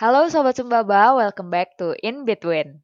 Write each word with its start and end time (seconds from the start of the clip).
Halo 0.00 0.30
Sobat 0.32 0.56
Sumbaba, 0.56 1.12
welcome 1.12 1.50
back 1.50 1.76
to 1.76 1.92
In 2.00 2.24
Between. 2.24 2.80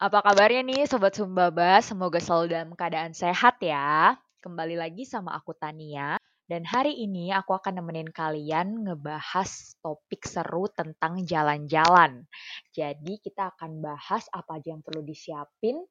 Apa 0.00 0.24
kabarnya 0.24 0.64
nih 0.64 0.88
Sobat 0.88 1.12
Sumbaba? 1.12 1.76
Semoga 1.84 2.16
selalu 2.24 2.56
dalam 2.56 2.72
keadaan 2.72 3.12
sehat 3.12 3.60
ya. 3.60 4.16
Kembali 4.40 4.72
lagi 4.72 5.04
sama 5.04 5.36
aku 5.36 5.52
Tania. 5.52 6.16
Dan 6.48 6.64
hari 6.64 7.04
ini 7.04 7.28
aku 7.36 7.52
akan 7.52 7.84
nemenin 7.84 8.08
kalian 8.08 8.80
ngebahas 8.88 9.76
topik 9.84 10.24
seru 10.24 10.72
tentang 10.72 11.20
jalan-jalan. 11.20 12.24
Jadi 12.72 13.20
kita 13.20 13.52
akan 13.52 13.84
bahas 13.84 14.24
apa 14.32 14.56
aja 14.56 14.72
yang 14.72 14.80
perlu 14.80 15.04
disiapin 15.04 15.84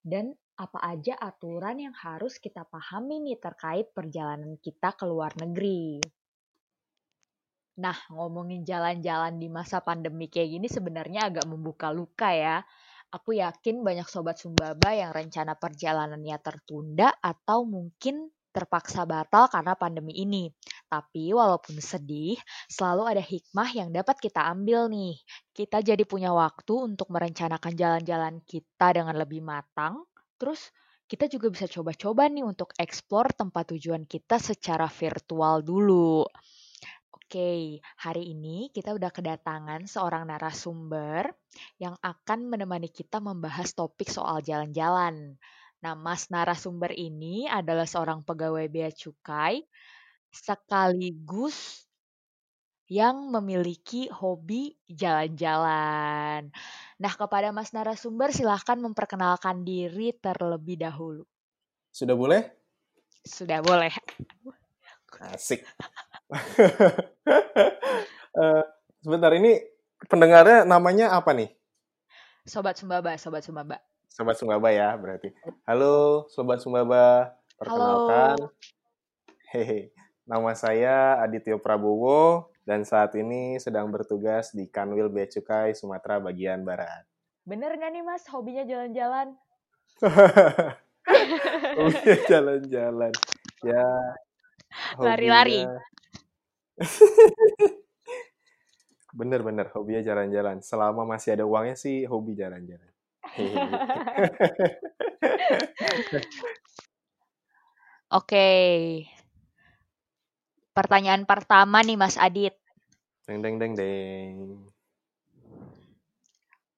dan 0.00 0.32
apa 0.56 0.80
aja 0.88 1.20
aturan 1.20 1.76
yang 1.76 1.92
harus 1.92 2.40
kita 2.40 2.64
pahami 2.64 3.20
nih 3.20 3.36
terkait 3.36 3.92
perjalanan 3.92 4.56
kita 4.64 4.96
ke 4.96 5.04
luar 5.04 5.36
negeri. 5.36 6.00
Nah, 7.84 8.00
ngomongin 8.08 8.64
jalan-jalan 8.64 9.36
di 9.36 9.52
masa 9.52 9.84
pandemi 9.84 10.32
kayak 10.32 10.56
gini 10.56 10.68
sebenarnya 10.72 11.28
agak 11.28 11.44
membuka 11.44 11.92
luka 11.92 12.32
ya. 12.32 12.64
Aku 13.12 13.30
yakin 13.36 13.76
banyak 13.88 14.08
sobat 14.08 14.36
Sumbaba 14.40 14.90
yang 14.96 15.12
rencana 15.12 15.52
perjalanannya 15.62 16.36
tertunda 16.46 17.08
atau 17.20 17.58
mungkin 17.68 18.32
terpaksa 18.56 19.04
batal 19.08 19.44
karena 19.54 19.72
pandemi 19.82 20.12
ini. 20.24 20.44
Tapi 20.92 21.24
walaupun 21.32 21.76
sedih, 21.80 22.36
selalu 22.68 23.02
ada 23.16 23.22
hikmah 23.24 23.68
yang 23.78 23.88
dapat 23.92 24.16
kita 24.20 24.40
ambil 24.52 24.88
nih. 24.92 25.14
Kita 25.56 25.78
jadi 25.84 26.04
punya 26.08 26.32
waktu 26.32 26.72
untuk 26.88 27.08
merencanakan 27.12 27.72
jalan-jalan 27.76 28.34
kita 28.48 28.88
dengan 28.96 29.16
lebih 29.16 29.40
matang. 29.44 30.04
Terus 30.40 30.72
kita 31.08 31.28
juga 31.28 31.52
bisa 31.52 31.68
coba-coba 31.68 32.28
nih 32.32 32.44
untuk 32.48 32.72
eksplor 32.80 33.32
tempat 33.36 33.76
tujuan 33.76 34.08
kita 34.08 34.40
secara 34.40 34.88
virtual 34.88 35.60
dulu. 35.60 36.24
Oke, 37.32 37.80
hari 37.96 38.36
ini 38.36 38.68
kita 38.76 38.92
udah 38.92 39.08
kedatangan 39.08 39.88
seorang 39.88 40.28
narasumber 40.28 41.32
yang 41.80 41.96
akan 42.04 42.44
menemani 42.44 42.92
kita 42.92 43.24
membahas 43.24 43.72
topik 43.72 44.12
soal 44.12 44.44
jalan-jalan. 44.44 45.40
Nah, 45.80 45.96
Mas 45.96 46.28
narasumber 46.28 46.92
ini 46.92 47.48
adalah 47.48 47.88
seorang 47.88 48.20
pegawai 48.20 48.68
bea 48.68 48.92
cukai 48.92 49.64
sekaligus 50.28 51.88
yang 52.92 53.32
memiliki 53.32 54.12
hobi 54.12 54.76
jalan-jalan. 54.92 56.52
Nah, 57.00 57.12
kepada 57.16 57.48
Mas 57.48 57.72
narasumber 57.72 58.28
silahkan 58.28 58.76
memperkenalkan 58.76 59.64
diri 59.64 60.12
terlebih 60.20 60.84
dahulu. 60.84 61.24
Sudah 61.96 62.12
boleh? 62.12 62.44
Sudah 63.24 63.64
boleh. 63.64 63.96
Asik. 65.32 65.64
Uh, 66.32 66.40
sebentar 69.04 69.28
ini 69.36 69.60
pendengarnya 70.08 70.64
namanya 70.64 71.12
apa 71.12 71.36
nih? 71.36 71.52
Sobat 72.48 72.80
Sumbaba, 72.80 73.12
Sobat 73.20 73.44
Sumbaba. 73.44 73.76
Sobat 74.08 74.40
Sumbaba 74.40 74.72
ya 74.72 74.96
berarti. 74.96 75.36
Halo 75.68 76.24
Sobat 76.32 76.64
Sumbaba, 76.64 77.36
perkenalkan. 77.60 78.40
Hehe, 79.52 79.92
nama 80.24 80.56
saya 80.56 81.20
Adityo 81.20 81.60
Prabowo 81.60 82.48
dan 82.64 82.88
saat 82.88 83.12
ini 83.20 83.60
sedang 83.60 83.92
bertugas 83.92 84.56
di 84.56 84.64
Kanwil 84.66 85.12
Bea 85.12 85.28
Cukai 85.28 85.76
Sumatera 85.76 86.16
bagian 86.18 86.64
Barat. 86.64 87.04
Bener 87.44 87.74
nggak 87.74 87.90
nih 87.92 88.02
Mas, 88.06 88.24
hobinya 88.30 88.64
jalan-jalan? 88.64 89.34
hobinya 91.78 92.16
jalan-jalan. 92.30 93.12
Ya. 93.66 93.86
Lari-lari. 94.96 95.66
Bener-bener, 99.12 99.68
hobinya 99.76 100.00
jalan-jalan. 100.00 100.64
Selama 100.64 101.04
masih 101.04 101.36
ada 101.36 101.44
uangnya 101.44 101.76
sih, 101.76 102.08
hobi 102.08 102.32
jalan-jalan. 102.32 102.88
Oke. 108.12 108.48
Pertanyaan 110.72 111.28
pertama 111.28 111.84
nih 111.84 112.00
Mas 112.00 112.16
Adit. 112.16 112.56
Deng 113.28 113.44
deng 113.44 113.60
deng 113.60 113.76
deng. 113.76 114.72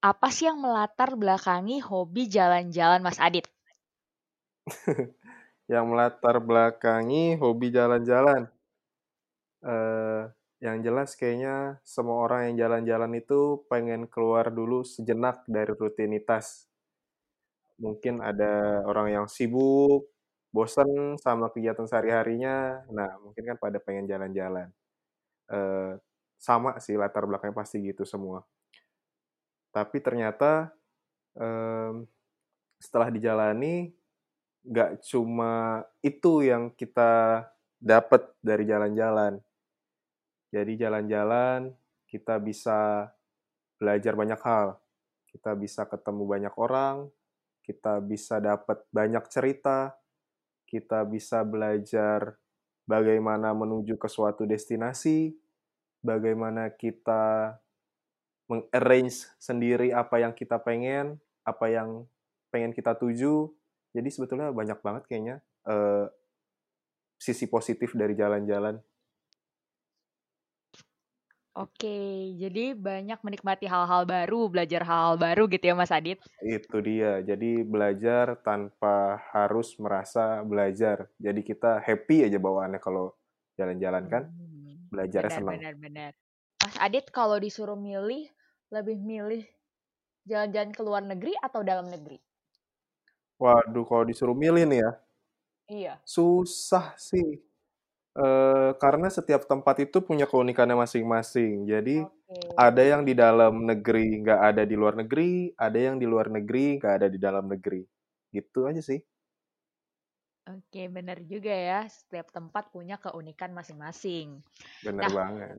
Apa 0.04 0.28
sih 0.28 0.44
yang 0.46 0.60
melatar 0.60 1.16
belakangi 1.16 1.80
hobi 1.80 2.28
jalan-jalan 2.28 3.00
Mas 3.00 3.16
Adit? 3.16 3.48
yang 5.72 5.88
melatar 5.88 6.36
belakangi 6.38 7.40
hobi 7.40 7.72
jalan-jalan. 7.72 8.53
Uh, 9.64 10.28
yang 10.64 10.80
jelas 10.80 11.12
kayaknya 11.12 11.76
semua 11.84 12.24
orang 12.24 12.48
yang 12.48 12.64
jalan-jalan 12.64 13.20
itu 13.20 13.68
pengen 13.68 14.08
keluar 14.08 14.48
dulu 14.48 14.80
sejenak 14.80 15.44
dari 15.44 15.72
rutinitas. 15.76 16.68
Mungkin 17.76 18.24
ada 18.24 18.80
orang 18.88 19.12
yang 19.12 19.26
sibuk, 19.28 20.08
bosan 20.54 21.20
sama 21.20 21.52
kegiatan 21.52 21.84
sehari-harinya, 21.84 22.86
nah 22.88 23.12
mungkin 23.20 23.44
kan 23.44 23.56
pada 23.60 23.76
pengen 23.82 24.08
jalan-jalan. 24.08 24.72
E, 25.50 25.60
sama 26.40 26.80
sih 26.80 26.96
latar 26.96 27.28
belakangnya 27.28 27.60
pasti 27.60 27.82
gitu 27.84 28.08
semua. 28.08 28.40
Tapi 29.74 29.98
ternyata 30.00 30.72
e, 31.36 31.48
setelah 32.80 33.12
dijalani, 33.12 33.92
nggak 34.64 35.04
cuma 35.04 35.84
itu 36.00 36.40
yang 36.46 36.72
kita 36.72 37.44
dapat 37.82 38.32
dari 38.40 38.64
jalan-jalan 38.64 39.44
jadi 40.54 40.86
jalan-jalan 40.86 41.74
kita 42.06 42.38
bisa 42.38 43.10
belajar 43.74 44.14
banyak 44.14 44.38
hal. 44.38 44.78
Kita 45.26 45.58
bisa 45.58 45.82
ketemu 45.90 46.22
banyak 46.30 46.54
orang, 46.54 47.10
kita 47.66 47.98
bisa 47.98 48.38
dapat 48.38 48.86
banyak 48.94 49.26
cerita, 49.26 49.98
kita 50.70 51.02
bisa 51.10 51.42
belajar 51.42 52.38
bagaimana 52.86 53.50
menuju 53.50 53.98
ke 53.98 54.06
suatu 54.06 54.46
destinasi, 54.46 55.34
bagaimana 56.06 56.70
kita 56.70 57.58
mengarrange 58.46 59.26
sendiri 59.42 59.90
apa 59.90 60.22
yang 60.22 60.38
kita 60.38 60.62
pengen, 60.62 61.18
apa 61.42 61.66
yang 61.66 62.06
pengen 62.54 62.70
kita 62.70 62.94
tuju. 62.94 63.50
Jadi 63.90 64.06
sebetulnya 64.06 64.54
banyak 64.54 64.78
banget 64.78 65.02
kayaknya 65.10 65.42
uh, 65.66 66.06
sisi 67.18 67.50
positif 67.50 67.90
dari 67.98 68.14
jalan-jalan. 68.14 68.78
Oke, 71.54 72.34
jadi 72.34 72.74
banyak 72.74 73.22
menikmati 73.22 73.70
hal-hal 73.70 74.02
baru, 74.10 74.50
belajar 74.50 74.82
hal-hal 74.82 75.14
baru 75.14 75.46
gitu 75.46 75.70
ya 75.70 75.74
Mas 75.78 75.94
Adit? 75.94 76.18
Itu 76.42 76.82
dia, 76.82 77.22
jadi 77.22 77.62
belajar 77.62 78.34
tanpa 78.42 79.22
harus 79.30 79.78
merasa 79.78 80.42
belajar. 80.42 81.06
Jadi 81.22 81.46
kita 81.46 81.78
happy 81.78 82.26
aja 82.26 82.42
bawaannya 82.42 82.82
kalau 82.82 83.14
jalan-jalan 83.54 84.02
kan, 84.10 84.22
hmm, 84.26 84.90
belajarnya 84.90 85.30
benar, 85.30 85.38
senang. 85.38 85.54
Benar-benar. 85.62 86.12
Mas 86.58 86.76
Adit 86.82 87.06
kalau 87.14 87.38
disuruh 87.38 87.78
milih, 87.78 88.26
lebih 88.74 88.98
milih 88.98 89.46
jalan-jalan 90.26 90.74
ke 90.74 90.82
luar 90.82 91.06
negeri 91.06 91.38
atau 91.38 91.62
dalam 91.62 91.86
negeri? 91.86 92.18
Waduh, 93.38 93.86
kalau 93.86 94.04
disuruh 94.06 94.34
milih 94.34 94.66
nih 94.66 94.80
ya. 94.82 94.90
Iya. 95.68 96.04
Susah 96.04 96.92
sih 97.00 97.40
Uh, 98.14 98.78
karena 98.78 99.10
setiap 99.10 99.42
tempat 99.42 99.82
itu 99.82 99.98
punya 99.98 100.30
keunikannya 100.30 100.78
masing-masing. 100.78 101.66
Jadi 101.66 102.06
okay. 102.06 102.54
ada 102.54 102.82
yang 102.82 103.02
di 103.02 103.10
dalam 103.10 103.66
negeri 103.66 104.22
nggak 104.22 104.40
ada 104.54 104.62
di 104.62 104.78
luar 104.78 104.94
negeri, 104.94 105.50
ada 105.58 105.74
yang 105.74 105.98
di 105.98 106.06
luar 106.06 106.30
negeri 106.30 106.78
nggak 106.78 106.94
ada 107.02 107.08
di 107.10 107.18
dalam 107.18 107.50
negeri. 107.50 107.82
Gitu 108.30 108.70
aja 108.70 108.78
sih. 108.78 109.02
Oke, 110.44 110.62
okay, 110.70 110.86
benar 110.86 111.18
juga 111.26 111.50
ya. 111.50 111.82
Setiap 111.90 112.30
tempat 112.30 112.70
punya 112.70 113.02
keunikan 113.02 113.50
masing-masing. 113.50 114.38
Benar 114.86 115.10
nah, 115.10 115.10
banget. 115.10 115.56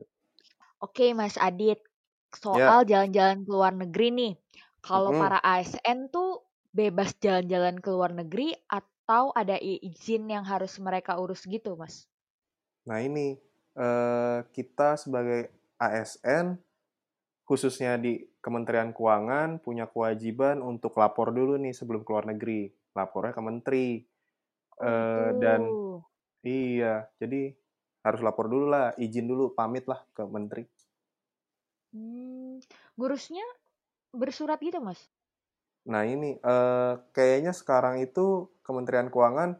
Oke, 0.80 1.10
okay, 1.10 1.10
Mas 1.12 1.36
Adit. 1.36 1.82
Ya. 1.82 2.40
Soal 2.40 2.88
jalan-jalan 2.88 3.44
ke 3.44 3.50
luar 3.52 3.74
negeri 3.76 4.08
nih. 4.16 4.32
Kalau 4.80 5.12
mm 5.12 5.16
-hmm. 5.18 5.24
para 5.28 5.38
ASN 5.44 6.08
tuh 6.08 6.40
bebas 6.72 7.12
jalan-jalan 7.20 7.76
ke 7.84 7.88
luar 7.92 8.16
negeri 8.16 8.56
atau 8.70 9.34
ada 9.36 9.60
izin 9.60 10.30
yang 10.32 10.46
harus 10.46 10.80
mereka 10.80 11.20
urus 11.20 11.44
gitu, 11.44 11.76
Mas? 11.76 12.08
Nah 12.86 12.98
ini 13.02 13.34
eh, 13.76 14.38
kita 14.50 14.98
sebagai 14.98 15.50
ASN 15.76 16.56
khususnya 17.46 17.94
di 17.98 18.18
Kementerian 18.42 18.90
Keuangan 18.90 19.62
punya 19.62 19.86
kewajiban 19.86 20.62
untuk 20.62 20.98
lapor 20.98 21.30
dulu 21.34 21.58
nih 21.58 21.74
sebelum 21.74 22.02
keluar 22.06 22.26
negeri. 22.26 22.70
Lapornya 22.94 23.34
ke 23.34 23.42
menteri. 23.42 23.88
Oh 24.76 25.32
dan 25.40 25.60
iya, 26.44 27.08
jadi 27.16 27.56
harus 28.06 28.20
lapor 28.22 28.46
dulu 28.46 28.70
lah, 28.70 28.94
izin 28.94 29.26
dulu, 29.26 29.50
pamit 29.50 29.82
lah 29.90 29.98
ke 30.14 30.22
menteri. 30.22 30.62
Hmm, 31.90 32.62
ngurusnya 32.94 33.42
bersurat 34.14 34.62
gitu, 34.62 34.78
Mas? 34.78 35.10
Nah 35.90 36.06
ini, 36.06 36.38
eh, 36.38 36.92
kayaknya 37.10 37.50
sekarang 37.50 37.98
itu 37.98 38.46
Kementerian 38.62 39.10
Keuangan 39.10 39.58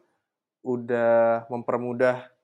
udah 0.63 1.47
mempermudah 1.51 2.36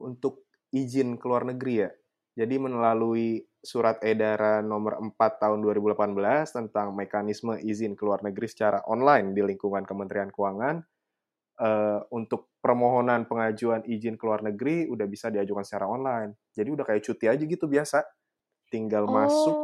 untuk 0.00 0.48
izin 0.72 1.16
ke 1.16 1.24
luar 1.26 1.48
negeri 1.48 1.74
ya. 1.86 1.90
Jadi 2.36 2.60
melalui 2.60 3.40
surat 3.64 3.96
edaran 4.04 4.68
nomor 4.68 5.00
4 5.00 5.16
tahun 5.16 5.64
2018 5.64 6.12
tentang 6.52 6.92
mekanisme 6.92 7.56
izin 7.58 7.96
ke 7.96 8.04
luar 8.04 8.20
negeri 8.20 8.46
secara 8.46 8.84
online 8.86 9.32
di 9.32 9.40
lingkungan 9.40 9.88
Kementerian 9.88 10.28
Keuangan, 10.28 10.76
eh, 11.64 12.00
untuk 12.12 12.52
permohonan 12.60 13.24
pengajuan 13.24 13.88
izin 13.88 14.20
ke 14.20 14.24
luar 14.28 14.44
negeri 14.44 14.84
udah 14.86 15.08
bisa 15.08 15.32
diajukan 15.32 15.64
secara 15.64 15.88
online. 15.88 16.36
Jadi 16.52 16.68
udah 16.68 16.84
kayak 16.84 17.02
cuti 17.02 17.26
aja 17.26 17.40
gitu 17.40 17.64
biasa. 17.64 18.04
Tinggal 18.68 19.08
masuk 19.08 19.56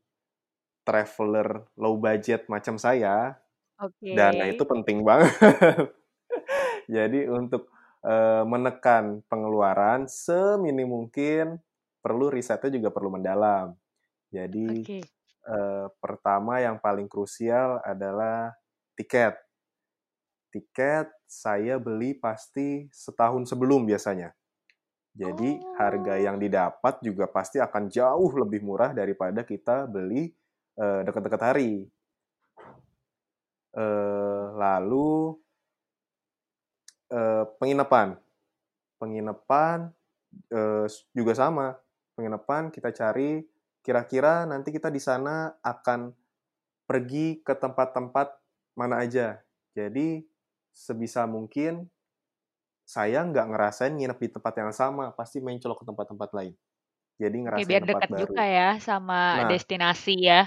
traveler 0.83 1.69
low 1.77 2.00
budget 2.00 2.49
macam 2.49 2.81
saya 2.81 3.37
Oke. 3.79 4.11
dana 4.17 4.45
itu 4.49 4.62
penting 4.65 5.05
banget 5.05 5.31
jadi 6.95 7.29
untuk 7.31 7.69
eh, 8.05 8.45
menekan 8.47 9.23
pengeluaran 9.27 10.06
seminim 10.11 10.89
mungkin 10.91 11.59
perlu 12.03 12.31
risetnya 12.31 12.71
juga 12.79 12.91
perlu 12.95 13.11
mendalam 13.15 13.75
jadi 14.31 14.85
Oke. 14.85 14.99
eh, 15.49 15.87
pertama 16.03 16.61
yang 16.62 16.79
paling 16.79 17.09
krusial 17.11 17.81
adalah 17.83 18.55
tiket 18.99 19.37
tiket 20.53 21.12
saya 21.29 21.77
beli 21.77 22.17
pasti 22.17 22.89
setahun 22.89 23.53
sebelum 23.53 23.85
biasanya. 23.85 24.33
Jadi 25.12 25.59
harga 25.77 26.15
Oh. 26.15 26.21
yang 26.21 26.37
didapat 26.39 27.03
juga 27.03 27.27
pasti 27.27 27.59
akan 27.59 27.91
jauh 27.91 28.31
lebih 28.39 28.62
murah 28.62 28.95
daripada 28.95 29.43
kita 29.43 29.85
beli 29.91 30.31
eh, 30.79 31.00
dekat-dekat 31.05 31.43
hari. 31.43 31.73
Eh, 33.77 34.47
lalu 34.56 35.37
eh, 37.13 37.45
penginapan, 37.61 38.17
penginapan 39.01 39.93
eh, 40.53 40.87
juga 41.17 41.33
sama. 41.37 41.77
Penginapan 42.17 42.71
kita 42.75 42.91
cari 42.95 43.43
kira-kira 43.85 44.45
nanti 44.49 44.71
kita 44.75 44.91
di 44.93 45.01
sana 45.03 45.57
akan 45.65 46.13
pergi 46.89 47.41
ke 47.45 47.55
tempat-tempat 47.57 48.29
mana 48.79 49.03
aja. 49.05 49.41
Jadi 49.77 50.25
sebisa 50.75 51.25
mungkin 51.29 51.89
saya 52.89 53.21
nggak 53.29 53.47
ngerasain 53.53 53.95
nginep 53.97 54.19
di 54.25 54.29
tempat 54.35 54.55
yang 54.61 54.73
sama, 54.75 55.13
pasti 55.19 55.39
mencolok 55.45 55.85
ke 55.85 55.87
tempat-tempat 55.91 56.31
lain. 56.37 56.55
Jadi 57.23 57.37
Oke, 57.49 57.61
ngerasain 57.61 57.69
biar 57.69 57.83
tempat 57.83 57.89
dekat 57.89 58.11
baru. 58.11 58.37
juga 58.37 58.43
ya 58.57 58.69
sama 58.87 59.15
Nah, 59.37 59.51
destinasi 59.51 60.13
ya. 60.29 60.41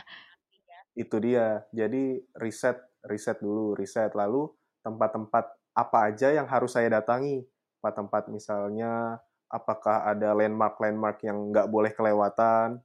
itu 0.95 1.15
dia. 1.23 1.63
Jadi 1.71 2.19
riset, 2.37 2.77
riset 3.07 3.37
dulu, 3.39 3.73
riset. 3.77 4.11
Lalu 4.15 4.51
tempat-tempat 4.83 5.45
apa 5.71 6.11
aja 6.11 6.31
yang 6.31 6.47
harus 6.47 6.75
saya 6.75 6.91
datangi. 6.91 7.43
Tempat-tempat 7.81 8.29
misalnya, 8.29 9.17
apakah 9.49 10.05
ada 10.05 10.37
landmark-landmark 10.37 11.17
yang 11.25 11.49
nggak 11.49 11.67
boleh 11.67 11.91
kelewatan. 11.91 12.79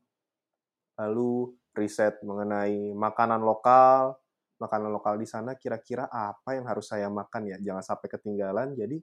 Lalu 0.96 1.52
riset 1.76 2.18
mengenai 2.24 2.96
makanan 2.96 3.44
lokal. 3.44 4.16
Makanan 4.56 4.88
lokal 4.88 5.20
di 5.20 5.28
sana 5.28 5.52
kira-kira 5.52 6.08
apa 6.08 6.56
yang 6.56 6.64
harus 6.64 6.88
saya 6.88 7.12
makan 7.12 7.52
ya. 7.52 7.56
Jangan 7.60 7.84
sampai 7.84 8.08
ketinggalan. 8.08 8.72
Jadi 8.72 8.98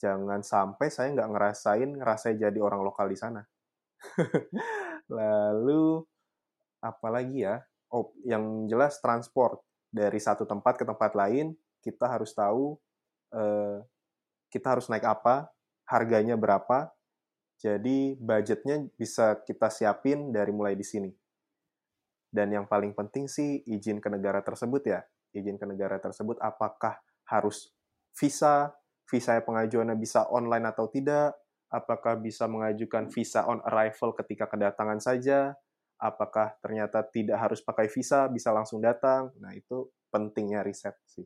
jangan 0.00 0.40
sampai 0.40 0.88
saya 0.88 1.12
nggak 1.12 1.30
ngerasain 1.34 1.90
ngerasain 1.92 2.38
jadi 2.40 2.58
orang 2.58 2.80
lokal 2.80 3.04
di 3.10 3.18
sana. 3.20 3.44
Lalu 5.18 6.00
apalagi 6.80 7.44
ya? 7.44 7.60
Oh, 7.92 8.12
yang 8.24 8.68
jelas 8.68 9.00
transport 9.00 9.60
dari 9.88 10.20
satu 10.20 10.44
tempat 10.44 10.76
ke 10.76 10.84
tempat 10.84 11.16
lain 11.16 11.56
kita 11.80 12.04
harus 12.04 12.36
tahu 12.36 12.76
eh, 13.32 13.78
kita 14.48 14.76
harus 14.76 14.88
naik 14.88 15.04
apa, 15.04 15.52
harganya 15.88 16.36
berapa. 16.36 16.92
Jadi 17.58 18.14
budgetnya 18.22 18.86
bisa 18.94 19.42
kita 19.42 19.66
siapin 19.66 20.30
dari 20.30 20.54
mulai 20.54 20.78
di 20.78 20.86
sini. 20.86 21.10
Dan 22.28 22.54
yang 22.54 22.68
paling 22.68 22.92
penting 22.94 23.26
sih 23.26 23.64
izin 23.66 23.98
ke 23.98 24.08
negara 24.12 24.44
tersebut 24.44 24.82
ya. 24.84 25.00
Izin 25.34 25.58
ke 25.58 25.66
negara 25.66 25.98
tersebut 25.98 26.38
apakah 26.38 27.00
harus 27.26 27.72
visa, 28.14 28.72
visa 29.08 29.40
pengajuannya 29.40 29.96
bisa 29.96 30.28
online 30.28 30.70
atau 30.70 30.86
tidak, 30.86 31.34
apakah 31.72 32.16
bisa 32.20 32.48
mengajukan 32.48 33.08
visa 33.12 33.44
on 33.44 33.60
arrival 33.64 34.12
ketika 34.16 34.48
kedatangan 34.48 35.00
saja, 35.00 35.56
apakah 36.00 36.56
ternyata 36.62 37.04
tidak 37.04 37.36
harus 37.40 37.60
pakai 37.60 37.88
visa, 37.90 38.28
bisa 38.28 38.54
langsung 38.54 38.80
datang. 38.80 39.32
Nah, 39.40 39.52
itu 39.52 39.88
pentingnya 40.08 40.64
riset 40.64 40.96
sih. 41.04 41.24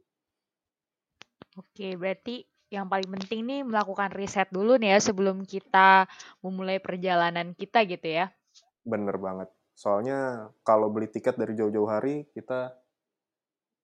Oke, 1.53 2.01
berarti 2.01 2.49
yang 2.73 2.89
paling 2.89 3.13
penting 3.13 3.45
nih 3.45 3.61
melakukan 3.61 4.09
riset 4.17 4.49
dulu 4.49 4.81
nih 4.81 4.97
ya 4.97 4.99
sebelum 5.05 5.45
kita 5.45 6.09
memulai 6.41 6.81
perjalanan 6.81 7.53
kita 7.53 7.85
gitu 7.85 8.09
ya. 8.09 8.33
Bener 8.81 9.21
banget. 9.21 9.53
Soalnya 9.77 10.49
kalau 10.65 10.89
beli 10.89 11.13
tiket 11.13 11.37
dari 11.37 11.53
jauh-jauh 11.53 11.85
hari, 11.85 12.25
kita 12.33 12.73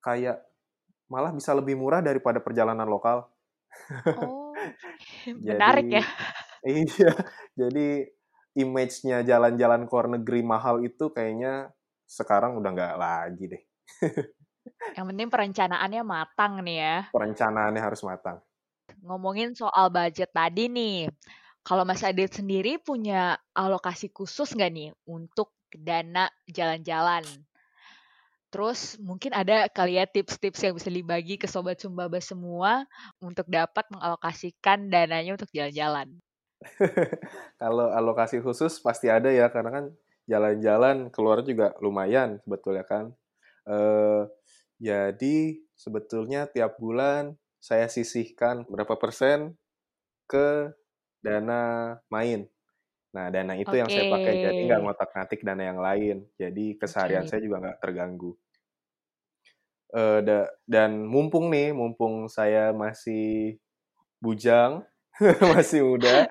kayak 0.00 0.40
malah 1.12 1.32
bisa 1.36 1.52
lebih 1.52 1.76
murah 1.76 2.00
daripada 2.00 2.40
perjalanan 2.40 2.88
lokal. 2.88 3.28
Oh, 4.16 4.56
menarik 5.36 5.84
Jadi, 5.84 6.00
ya. 6.00 6.04
iya. 6.88 7.12
Jadi, 7.52 7.86
image-nya 8.56 9.22
jalan-jalan 9.28 9.84
ke 9.84 9.92
luar 9.92 10.08
negeri 10.18 10.40
mahal 10.40 10.80
itu 10.80 11.12
kayaknya 11.12 11.70
sekarang 12.08 12.56
udah 12.56 12.70
nggak 12.72 12.96
lagi 12.96 13.44
deh. 13.44 13.62
Yang 14.96 15.06
penting 15.14 15.28
perencanaannya 15.28 16.02
matang 16.02 16.52
nih 16.64 16.76
ya. 16.78 16.96
Perencanaannya 17.12 17.82
harus 17.82 18.00
matang. 18.04 18.38
Ngomongin 19.04 19.54
soal 19.54 19.92
budget 19.92 20.32
tadi 20.32 20.66
nih, 20.66 21.12
kalau 21.62 21.84
Mas 21.84 22.00
Adit 22.00 22.32
sendiri 22.32 22.80
punya 22.80 23.36
alokasi 23.52 24.08
khusus 24.08 24.56
nggak 24.56 24.72
nih 24.72 24.90
untuk 25.04 25.52
dana 25.70 26.32
jalan-jalan? 26.48 27.22
Terus 28.48 28.96
mungkin 28.96 29.36
ada 29.36 29.68
kali 29.68 30.00
ya 30.00 30.08
tips-tips 30.08 30.64
yang 30.64 30.72
bisa 30.72 30.88
dibagi 30.88 31.36
ke 31.36 31.44
Sobat 31.44 31.76
Sumbaba 31.84 32.16
semua 32.24 32.88
untuk 33.20 33.44
dapat 33.44 33.84
mengalokasikan 33.92 34.88
dananya 34.88 35.36
untuk 35.36 35.52
jalan-jalan. 35.52 36.16
Kalau 37.60 37.92
alokasi 37.92 38.40
khusus 38.40 38.80
pasti 38.80 39.12
ada 39.12 39.28
ya, 39.28 39.52
karena 39.52 39.70
kan 39.70 39.84
jalan-jalan 40.24 41.12
keluar 41.12 41.44
juga 41.44 41.76
lumayan 41.84 42.40
sebetulnya 42.40 42.88
kan. 42.88 43.12
Eh, 43.68 44.22
jadi 44.78 45.38
sebetulnya 45.74 46.46
tiap 46.50 46.78
bulan 46.78 47.34
saya 47.58 47.86
sisihkan 47.90 48.66
berapa 48.70 48.94
persen 48.98 49.58
ke 50.30 50.70
dana 51.24 51.96
main. 52.12 52.46
Nah, 53.16 53.32
dana 53.32 53.54
itu 53.58 53.74
yang 53.74 53.88
saya 53.90 54.06
pakai, 54.06 54.34
jadi 54.38 54.60
nggak 54.68 54.80
ngotak-ngatik 54.84 55.40
dana 55.42 55.64
yang 55.64 55.80
lain. 55.80 56.16
Jadi 56.38 56.76
keseharian 56.78 57.24
Oke. 57.24 57.30
saya 57.30 57.40
juga 57.42 57.56
nggak 57.64 57.78
terganggu. 57.82 58.36
Eh, 59.88 60.20
da 60.20 60.44
dan 60.68 61.08
mumpung 61.08 61.48
nih, 61.48 61.72
mumpung 61.72 62.28
saya 62.28 62.76
masih 62.76 63.56
bujang, 64.20 64.84
masih 65.56 65.80
muda, 65.86 66.28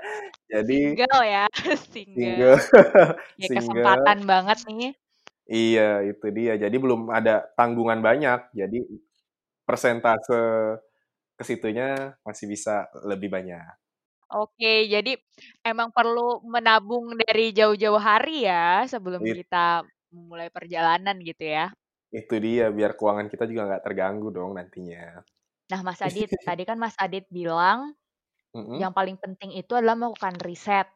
jadi 0.52 0.82
Single 0.98 1.24
ya, 1.26 1.46
single, 1.94 2.56
single. 2.56 2.58
Ya 3.42 3.48
single. 3.50 3.54
kesempatan 3.58 4.20
banget 4.30 4.58
nih. 4.70 4.94
Iya, 5.48 5.82
itu 6.10 6.26
dia. 6.38 6.52
Jadi 6.64 6.76
belum 6.84 7.02
ada 7.18 7.32
tanggungan 7.58 8.00
banyak, 8.08 8.40
jadi 8.60 8.78
persentase 9.68 10.34
ke 11.38 11.44
situnya 11.50 12.18
masih 12.26 12.46
bisa 12.54 12.90
lebih 13.10 13.30
banyak. 13.36 13.74
Oke, 14.28 14.92
jadi 14.92 15.16
emang 15.64 15.88
perlu 15.96 16.44
menabung 16.44 17.16
dari 17.16 17.56
jauh-jauh 17.56 17.96
hari 17.96 18.44
ya 18.44 18.84
sebelum 18.92 19.24
It 19.24 19.38
kita 19.38 19.88
memulai 20.12 20.52
perjalanan 20.52 21.16
gitu 21.24 21.48
ya. 21.48 21.72
itu 22.20 22.36
dia, 22.46 22.66
biar 22.78 22.92
keuangan 23.00 23.28
kita 23.32 23.44
juga 23.50 23.62
nggak 23.68 23.84
terganggu 23.86 24.28
dong 24.38 24.52
nantinya. 24.58 25.04
Nah, 25.72 25.82
Mas 25.84 26.00
Adit, 26.04 26.32
tadi 26.48 26.64
kan 26.68 26.78
Mas 26.80 26.96
Adit 27.00 27.26
bilang 27.32 27.96
Mhm, 28.54 28.84
yang 28.84 28.94
paling 28.96 29.18
penting 29.20 29.52
itu 29.58 29.74
adalah 29.78 29.98
melakukan 30.00 30.38
riset. 30.44 30.88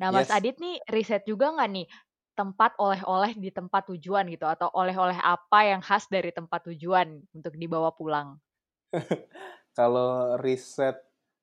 Nah, 0.00 0.10
Mas 0.14 0.28
yes. 0.28 0.32
Adit 0.32 0.56
nih 0.62 0.78
riset 0.92 1.22
juga 1.28 1.52
nggak 1.54 1.70
nih 1.76 1.86
tempat 2.36 2.76
oleh-oleh 2.76 3.32
di 3.34 3.48
tempat 3.48 3.88
tujuan 3.88 4.28
gitu 4.28 4.44
atau 4.44 4.68
oleh-oleh 4.76 5.16
apa 5.16 5.64
yang 5.64 5.80
khas 5.80 6.06
dari 6.12 6.30
tempat 6.30 6.68
tujuan 6.68 7.24
untuk 7.32 7.56
dibawa 7.56 7.90
pulang? 7.96 8.36
Kalau 9.78 10.36
riset 10.40 11.00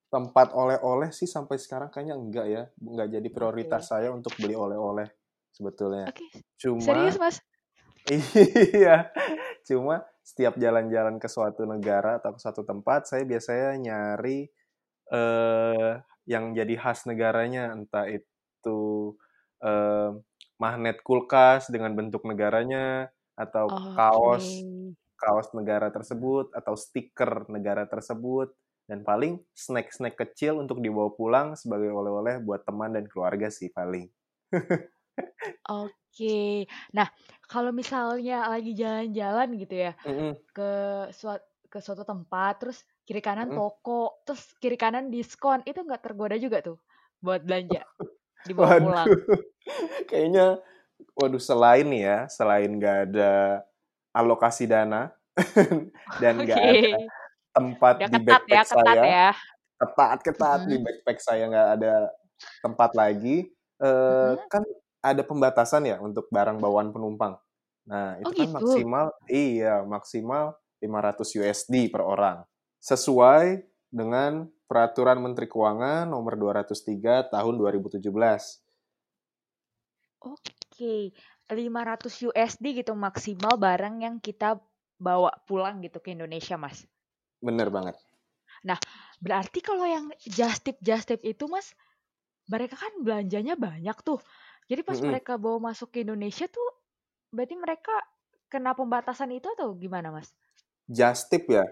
tempat 0.08 0.54
oleh-oleh 0.54 1.10
sih 1.10 1.26
sampai 1.26 1.58
sekarang 1.58 1.90
kayaknya 1.90 2.14
enggak 2.14 2.46
ya, 2.46 2.62
nggak 2.78 3.08
jadi 3.18 3.28
prioritas 3.34 3.82
Oke. 3.82 3.90
saya 3.90 4.08
untuk 4.14 4.30
beli 4.38 4.54
oleh-oleh 4.54 5.10
sebetulnya. 5.50 6.14
Oke, 6.14 6.26
serius 6.78 7.18
Cuma 7.18 7.26
Mas? 7.26 7.36
iya, 8.78 9.10
cuma 9.64 10.04
setiap 10.20 10.54
jalan-jalan 10.60 11.16
ke 11.16 11.28
suatu 11.28 11.64
negara 11.64 12.20
atau 12.20 12.36
ke 12.36 12.40
suatu 12.40 12.62
tempat, 12.62 13.08
saya 13.08 13.24
biasanya 13.24 13.80
nyari 13.80 14.46
eh 15.12 15.92
yang 16.24 16.56
jadi 16.56 16.74
khas 16.80 17.04
negaranya, 17.08 17.72
entah 17.76 18.08
itu 18.08 19.12
eh, 19.64 20.10
magnet 20.60 21.00
kulkas 21.00 21.72
dengan 21.72 21.96
bentuk 21.96 22.22
negaranya, 22.28 23.08
atau 23.34 23.66
Oke. 23.66 23.96
kaos 23.96 24.46
kaos 25.18 25.48
negara 25.56 25.88
tersebut, 25.88 26.52
atau 26.52 26.76
stiker 26.76 27.48
negara 27.48 27.88
tersebut, 27.88 28.52
dan 28.84 29.00
paling 29.00 29.40
snack-snack 29.56 30.20
kecil 30.20 30.60
untuk 30.60 30.84
dibawa 30.84 31.08
pulang 31.16 31.56
sebagai 31.56 31.88
oleh-oleh 31.88 32.44
buat 32.44 32.62
teman 32.68 32.92
dan 32.92 33.08
keluarga 33.08 33.48
sih 33.48 33.72
paling. 33.72 34.12
Oke. 35.72 36.68
Nah, 36.92 37.08
kalau 37.48 37.72
misalnya 37.72 38.44
lagi 38.46 38.76
jalan-jalan 38.76 39.48
gitu 39.56 39.74
ya, 39.88 39.92
Mm-mm, 40.04 40.36
ke 40.52 40.70
sua 41.16 41.40
ke 41.72 41.82
suatu 41.82 42.04
tempat, 42.06 42.60
terus 42.62 42.86
kiri 43.02 43.18
kanan 43.24 43.50
mm-mm. 43.50 43.58
toko, 43.58 44.22
terus 44.28 44.52
kiri 44.60 44.78
kanan 44.78 45.10
diskon, 45.10 45.64
itu 45.66 45.80
nggak 45.80 46.02
tergoda 46.04 46.36
juga 46.38 46.62
tuh 46.62 46.78
buat 47.18 47.40
belanja, 47.42 47.82
dibawa 48.46 48.76
pulang? 48.78 49.06
Waduh, 49.08 49.20
kayaknya, 50.10 50.46
waduh 51.16 51.42
selain 51.42 51.88
ya, 51.90 52.28
selain 52.28 52.70
nggak 52.76 52.98
ada 53.10 53.64
alokasi 54.14 54.68
dana 54.70 55.10
dan 56.22 56.34
nggak 56.44 56.58
ada 56.60 56.72
Oke. 56.78 56.92
tempat 57.50 57.94
Udah 57.98 58.08
di 58.08 58.14
ketat 58.14 58.24
ya 58.24 58.30
backpack 58.30 58.66
ketat 58.68 58.86
saya, 58.86 59.04
ya? 59.04 59.30
ketat-ketat 59.74 60.60
di 60.70 60.76
Mhm 60.78 60.84
backpack 60.84 61.18
saya 61.18 61.44
nggak 61.50 61.68
ada 61.80 61.94
tempat 62.62 62.90
lagi, 62.94 63.36
eh, 63.82 64.32
mhm. 64.36 64.46
kan 64.48 64.62
ada 65.04 65.22
pembatasan 65.26 65.84
ya 65.84 65.96
untuk 66.00 66.28
barang 66.32 66.56
bawaan 66.56 66.88
penumpang. 66.94 67.36
Nah, 67.84 68.16
Oh 68.24 68.32
itu 68.32 68.32
kan 68.32 68.48
gitu? 68.48 68.56
maksimal, 68.56 69.06
iya, 69.28 69.84
maksimal 69.84 70.56
500 70.80 71.36
USD 71.36 71.92
per 71.92 72.00
orang. 72.00 72.40
Sesuai 72.80 73.60
dengan 73.92 74.48
Peraturan 74.74 75.22
Menteri 75.22 75.46
Keuangan 75.46 76.10
Nomor 76.10 76.34
203 76.34 77.30
Tahun 77.30 77.54
2017. 77.54 78.02
Oke, 80.18 81.14
500 81.46 82.26
USD 82.34 82.82
gitu 82.82 82.98
maksimal 82.98 83.54
barang 83.54 84.02
yang 84.02 84.18
kita 84.18 84.58
bawa 84.98 85.30
pulang 85.46 85.78
gitu 85.78 86.02
ke 86.02 86.10
Indonesia, 86.18 86.58
Mas? 86.58 86.82
Bener 87.38 87.70
banget. 87.70 87.94
Nah, 88.66 88.74
berarti 89.22 89.62
kalau 89.62 89.86
yang 89.86 90.10
just 90.26 90.66
tip-just 90.66 91.06
tip 91.06 91.22
itu, 91.22 91.46
Mas, 91.46 91.70
mereka 92.50 92.74
kan 92.74 92.98
belanjanya 92.98 93.54
banyak 93.54 93.94
tuh. 94.02 94.18
Jadi 94.66 94.82
pas 94.82 94.98
Mm-mm. 94.98 95.14
mereka 95.14 95.38
bawa 95.38 95.70
masuk 95.70 95.94
ke 95.94 96.02
Indonesia 96.02 96.50
tuh, 96.50 96.82
berarti 97.30 97.54
mereka 97.54 97.94
kena 98.50 98.74
pembatasan 98.74 99.30
itu 99.38 99.46
atau 99.54 99.70
gimana, 99.78 100.10
Mas? 100.10 100.34
Just 100.90 101.30
tip 101.30 101.46
ya, 101.46 101.62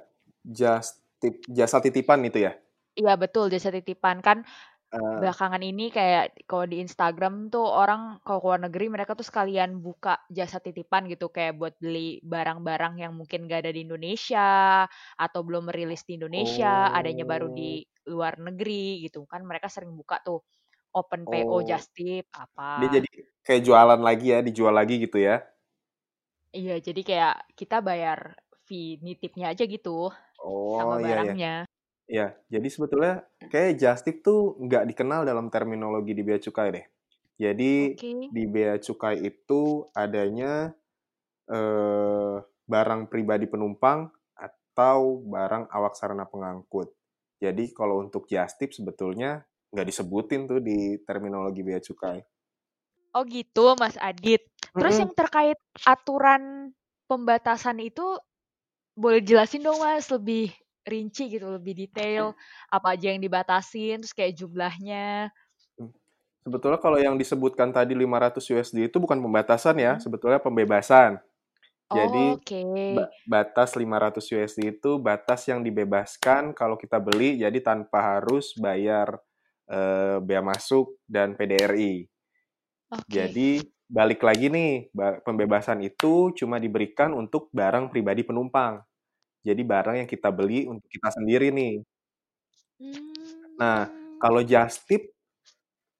just 0.47 1.03
tip, 1.19 1.43
jasa 1.51 1.83
titipan 1.83 2.23
itu 2.23 2.47
ya. 2.47 2.55
Iya 2.99 3.17
betul, 3.17 3.49
jasa 3.49 3.73
titipan 3.73 4.21
kan 4.21 4.45
Eh, 4.93 4.99
belakangan 5.21 5.61
ini 5.65 5.93
kayak 5.93 6.49
kalau 6.49 6.65
di 6.65 6.81
Instagram 6.81 7.53
tuh 7.53 7.65
orang 7.65 8.21
kalau 8.25 8.41
ke 8.41 8.47
luar 8.49 8.61
negeri 8.65 8.87
mereka 8.89 9.13
tuh 9.13 9.25
sekalian 9.29 9.81
buka 9.81 10.21
jasa 10.33 10.57
titipan 10.61 11.05
gitu 11.09 11.29
kayak 11.29 11.57
buat 11.61 11.75
beli 11.81 12.21
barang-barang 12.25 13.01
yang 13.01 13.13
mungkin 13.17 13.45
gak 13.49 13.65
ada 13.65 13.73
di 13.77 13.85
Indonesia 13.85 14.85
atau 15.17 15.41
belum 15.45 15.69
merilis 15.69 16.05
di 16.09 16.17
Indonesia, 16.21 16.93
adanya 16.93 17.25
baru 17.29 17.49
oh, 17.49 17.57
di 17.57 17.85
luar 18.09 18.41
negeri 18.41 19.05
gitu. 19.05 19.25
Kan 19.29 19.45
mereka 19.45 19.69
sering 19.69 19.93
buka 19.97 20.21
tuh 20.25 20.41
open 20.97 21.29
PO 21.29 21.57
oh, 21.57 21.61
just 21.65 21.93
tip 21.97 22.29
dia 22.77 22.89
apa. 22.89 22.93
jadi 23.01 23.09
kayak 23.45 23.63
jualan 23.69 24.01
lagi 24.01 24.27
ya, 24.33 24.39
dijual 24.41 24.75
lagi 24.77 24.95
gitu 25.05 25.19
ya. 25.21 25.45
Iya, 26.53 26.73
jadi 26.85 27.01
kayak 27.09 27.35
kita 27.57 27.77
bayar 27.81 28.37
fee 28.69 29.01
nitipnya 29.05 29.53
aja 29.53 29.65
gitu 29.65 30.13
sama 30.77 30.97
Oh 30.97 31.01
iya 31.01 31.37
ya. 32.19 32.27
Jadi 32.53 32.69
sebetulnya 32.75 33.25
kayak 33.53 33.73
just 33.81 34.03
tip 34.07 34.17
tuh 34.27 34.41
nggak 34.61 34.85
dikenal 34.93 35.25
dalam 35.25 35.47
terminologi 35.55 36.13
di 36.13 36.23
bea 36.27 36.39
cukai 36.39 36.69
deh. 36.77 36.87
Jadi 37.41 37.75
Oke. 37.85 38.13
di 38.33 38.43
bea 38.49 38.77
cukai 38.87 39.17
itu 39.25 39.63
adanya 40.05 40.73
eh, 41.51 42.37
barang 42.73 43.03
pribadi 43.13 43.47
penumpang 43.51 44.01
atau 44.37 45.01
barang 45.35 45.65
awak 45.77 45.95
sarana 45.99 46.27
pengangkut. 46.29 46.89
Jadi 47.43 47.65
kalau 47.79 48.05
untuk 48.05 48.29
just 48.31 48.57
tip 48.61 48.71
sebetulnya 48.77 49.43
nggak 49.73 49.89
disebutin 49.91 50.43
tuh 50.51 50.61
di 50.63 51.01
terminologi 51.09 51.63
bea 51.67 51.81
cukai. 51.83 52.19
Oh 53.17 53.25
gitu, 53.29 53.77
Mas 53.81 53.97
Adit. 54.01 54.41
Terus 54.81 54.97
Mm-mm. 54.97 55.01
yang 55.01 55.13
terkait 55.13 55.59
aturan 55.85 56.73
pembatasan 57.09 57.77
itu 57.81 58.17
boleh 58.97 59.21
jelasin 59.25 59.65
dong 59.65 59.81
Mas 59.85 60.09
lebih 60.13 60.53
rinci 60.83 61.31
gitu, 61.31 61.47
lebih 61.51 61.75
detail 61.75 62.35
apa 62.71 62.95
aja 62.99 63.11
yang 63.15 63.23
dibatasin, 63.23 64.03
terus 64.03 64.15
kayak 64.15 64.35
jumlahnya. 64.39 65.31
Sebetulnya 66.43 66.79
kalau 66.83 66.99
yang 66.99 67.15
disebutkan 67.15 67.71
tadi 67.71 67.95
500 67.95 68.51
USD 68.51 68.91
itu 68.91 68.99
bukan 68.99 69.23
pembatasan 69.23 69.79
ya, 69.79 69.95
Mhm. 69.95 70.03
sebetulnya 70.03 70.43
pembebasan. 70.43 71.23
Jadi 71.93 72.41
Oke. 72.41 72.63
ba- 72.97 73.13
batas 73.29 73.77
500 73.79 74.27
USD 74.33 74.75
itu 74.75 74.99
batas 74.99 75.47
yang 75.47 75.63
dibebaskan 75.63 76.57
kalau 76.57 76.75
kita 76.75 76.99
beli 76.99 77.39
jadi 77.39 77.59
tanpa 77.63 78.19
harus 78.19 78.57
bayar 78.59 79.23
eh, 79.73 80.19
bea 80.21 80.43
masuk 80.45 80.99
dan 81.09 81.33
PDRI. 81.39 82.05
Oke. 82.93 83.07
Jadi 83.09 83.63
balik 83.89 84.21
lagi 84.21 84.53
nih, 84.53 84.91
ba- 84.93 85.23
pembebasan 85.25 85.81
itu 85.81 86.35
cuma 86.37 86.59
diberikan 86.61 87.15
untuk 87.17 87.49
barang 87.55 87.89
pribadi 87.89 88.21
penumpang. 88.27 88.83
Jadi 89.49 89.63
barang 89.67 89.97
yang 90.03 90.09
kita 90.11 90.29
beli 90.35 90.67
untuk 90.71 90.87
kita 90.91 91.09
sendiri 91.17 91.49
nih. 91.55 91.83
Nah, 93.61 93.89
Hmm. 93.89 94.19
kalau 94.21 94.41
just 94.45 94.85
tip 94.89 95.13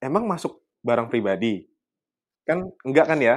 emang 0.03 0.25
masuk 0.29 0.63
barang 0.85 1.09
pribadi? 1.13 1.67
Kan 2.49 2.71
enggak 2.87 3.07
kan 3.11 3.21
ya? 3.23 3.37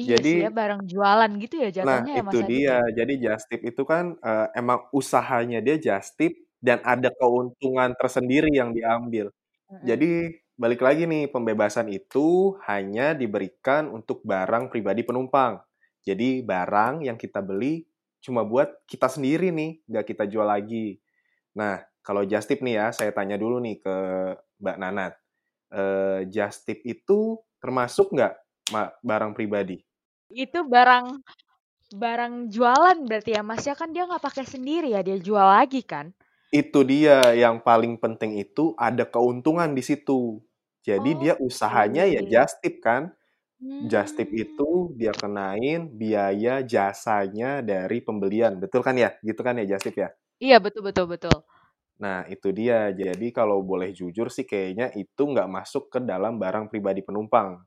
Iya 0.00 0.18
sih 0.28 0.38
ya, 0.44 0.48
Jadi 0.48 0.56
barang 0.58 0.80
jualan 0.92 1.30
gitu 1.42 1.54
ya 1.64 1.68
Nah, 1.78 2.02
jatuhnya 2.02 2.12
ya 2.18 2.22
itu 2.22 2.26
Mas 2.28 2.40
Adit 2.46 2.62
dia. 2.66 2.74
ya? 2.74 2.78
Jadi 2.90 3.12
just 3.22 3.46
tip 3.50 3.62
itu 3.62 3.82
kan 3.86 4.18
eh, 4.18 4.46
emang 4.58 4.90
usahanya 4.90 5.62
dia 5.62 5.78
just 5.78 6.18
tip 6.18 6.34
dan 6.58 6.82
ada 6.82 7.10
keuntungan 7.14 7.94
tersendiri 7.94 8.50
yang 8.50 8.74
diambil. 8.74 9.30
Mhm. 9.70 9.90
Jadi 9.90 10.38
balik 10.58 10.82
lagi 10.86 11.06
nih, 11.10 11.30
pembebasan 11.30 11.86
itu 11.90 12.58
hanya 12.66 13.14
diberikan 13.14 13.90
untuk 13.90 14.22
barang 14.26 14.70
pribadi 14.74 15.02
penumpang. 15.06 15.62
Jadi 16.02 16.42
barang 16.46 17.06
yang 17.06 17.14
kita 17.18 17.38
beli 17.42 17.86
cuma 18.22 18.42
buat 18.42 18.70
kita 18.90 19.06
sendiri 19.06 19.50
nih, 19.54 19.82
nggak 19.86 20.06
kita 20.14 20.24
jual 20.26 20.46
lagi. 20.46 20.98
Nah, 21.54 21.82
kalau 22.02 22.24
just 22.24 22.48
tip 22.48 22.62
nih 22.64 22.80
ya, 22.80 22.86
saya 22.94 23.10
tanya 23.12 23.36
dulu 23.36 23.60
nih 23.60 23.82
ke 23.82 23.96
Mbak 24.62 24.76
Nanat. 24.80 25.14
Eh, 25.68 26.20
just 26.32 26.64
tip 26.64 26.80
itu 26.88 27.36
termasuk 27.60 28.14
nggak 28.14 28.34
barang 29.04 29.32
pribadi. 29.36 29.84
Itu 30.32 30.64
barang 30.64 31.20
barang 31.88 32.52
jualan 32.52 33.00
berarti 33.08 33.32
ya 33.32 33.40
Mas 33.40 33.64
ya 33.64 33.72
kan 33.72 33.88
dia 33.92 34.04
nggak 34.04 34.20
pakai 34.20 34.44
sendiri 34.44 34.92
ya 34.92 35.00
dia 35.00 35.16
jual 35.16 35.44
lagi 35.44 35.84
kan? 35.84 36.12
Itu 36.48 36.84
dia 36.84 37.36
yang 37.36 37.60
paling 37.60 38.00
penting 38.00 38.40
itu 38.40 38.72
ada 38.80 39.04
keuntungan 39.04 39.72
di 39.76 39.84
situ. 39.84 40.40
Jadi 40.80 41.10
dia 41.20 41.34
usahanya 41.36 42.08
ya 42.08 42.24
just 42.24 42.56
tip 42.64 42.80
kan. 42.80 43.12
Just 43.90 44.12
tip 44.18 44.30
itu 44.44 44.70
Hmm. 44.70 44.98
dia 44.98 45.14
kenain 45.22 45.80
biaya 46.00 46.54
jasanya 46.72 47.50
dari 47.70 47.98
pembelian. 48.06 48.58
Betul 48.62 48.80
kan 48.86 48.94
ya? 48.98 49.10
Gitu 49.22 49.40
kan 49.46 49.54
ya 49.60 49.66
just 49.72 49.84
tip 49.86 49.96
ya? 49.98 50.10
Iya 50.44 50.56
betul 50.64 50.82
betul 50.86 51.06
betul. 51.12 51.36
Nah 52.02 52.26
itu 52.30 52.48
dia. 52.54 52.90
Jadi 52.94 53.26
kalau 53.34 53.58
boleh 53.70 53.90
jujur 53.94 54.28
sih 54.30 54.46
kayaknya 54.46 54.86
itu 54.94 55.22
nggak 55.32 55.50
masuk 55.50 55.90
ke 55.92 55.98
dalam 56.02 56.38
barang 56.42 56.70
pribadi 56.70 57.02
penumpang. 57.06 57.62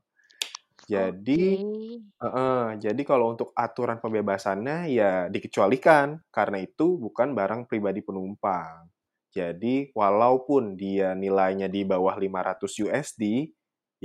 Jadi, 0.90 1.62
Oke. 1.62 2.02
uh, 2.22 2.74
jadi 2.78 3.02
kalau 3.06 3.34
untuk 3.34 3.50
aturan 3.56 3.98
pembebasannya 4.02 4.90
ya 4.92 5.12
dikecualikan 5.30 6.20
karena 6.34 6.58
itu 6.62 6.98
bukan 6.98 7.34
barang 7.38 7.62
pribadi 7.70 8.00
penumpang. 8.04 8.88
Jadi 9.32 9.90
walaupun 9.96 10.76
dia 10.76 11.16
nilainya 11.16 11.68
di 11.72 11.82
bawah 11.88 12.14
500 12.18 12.72
USD, 12.84 13.48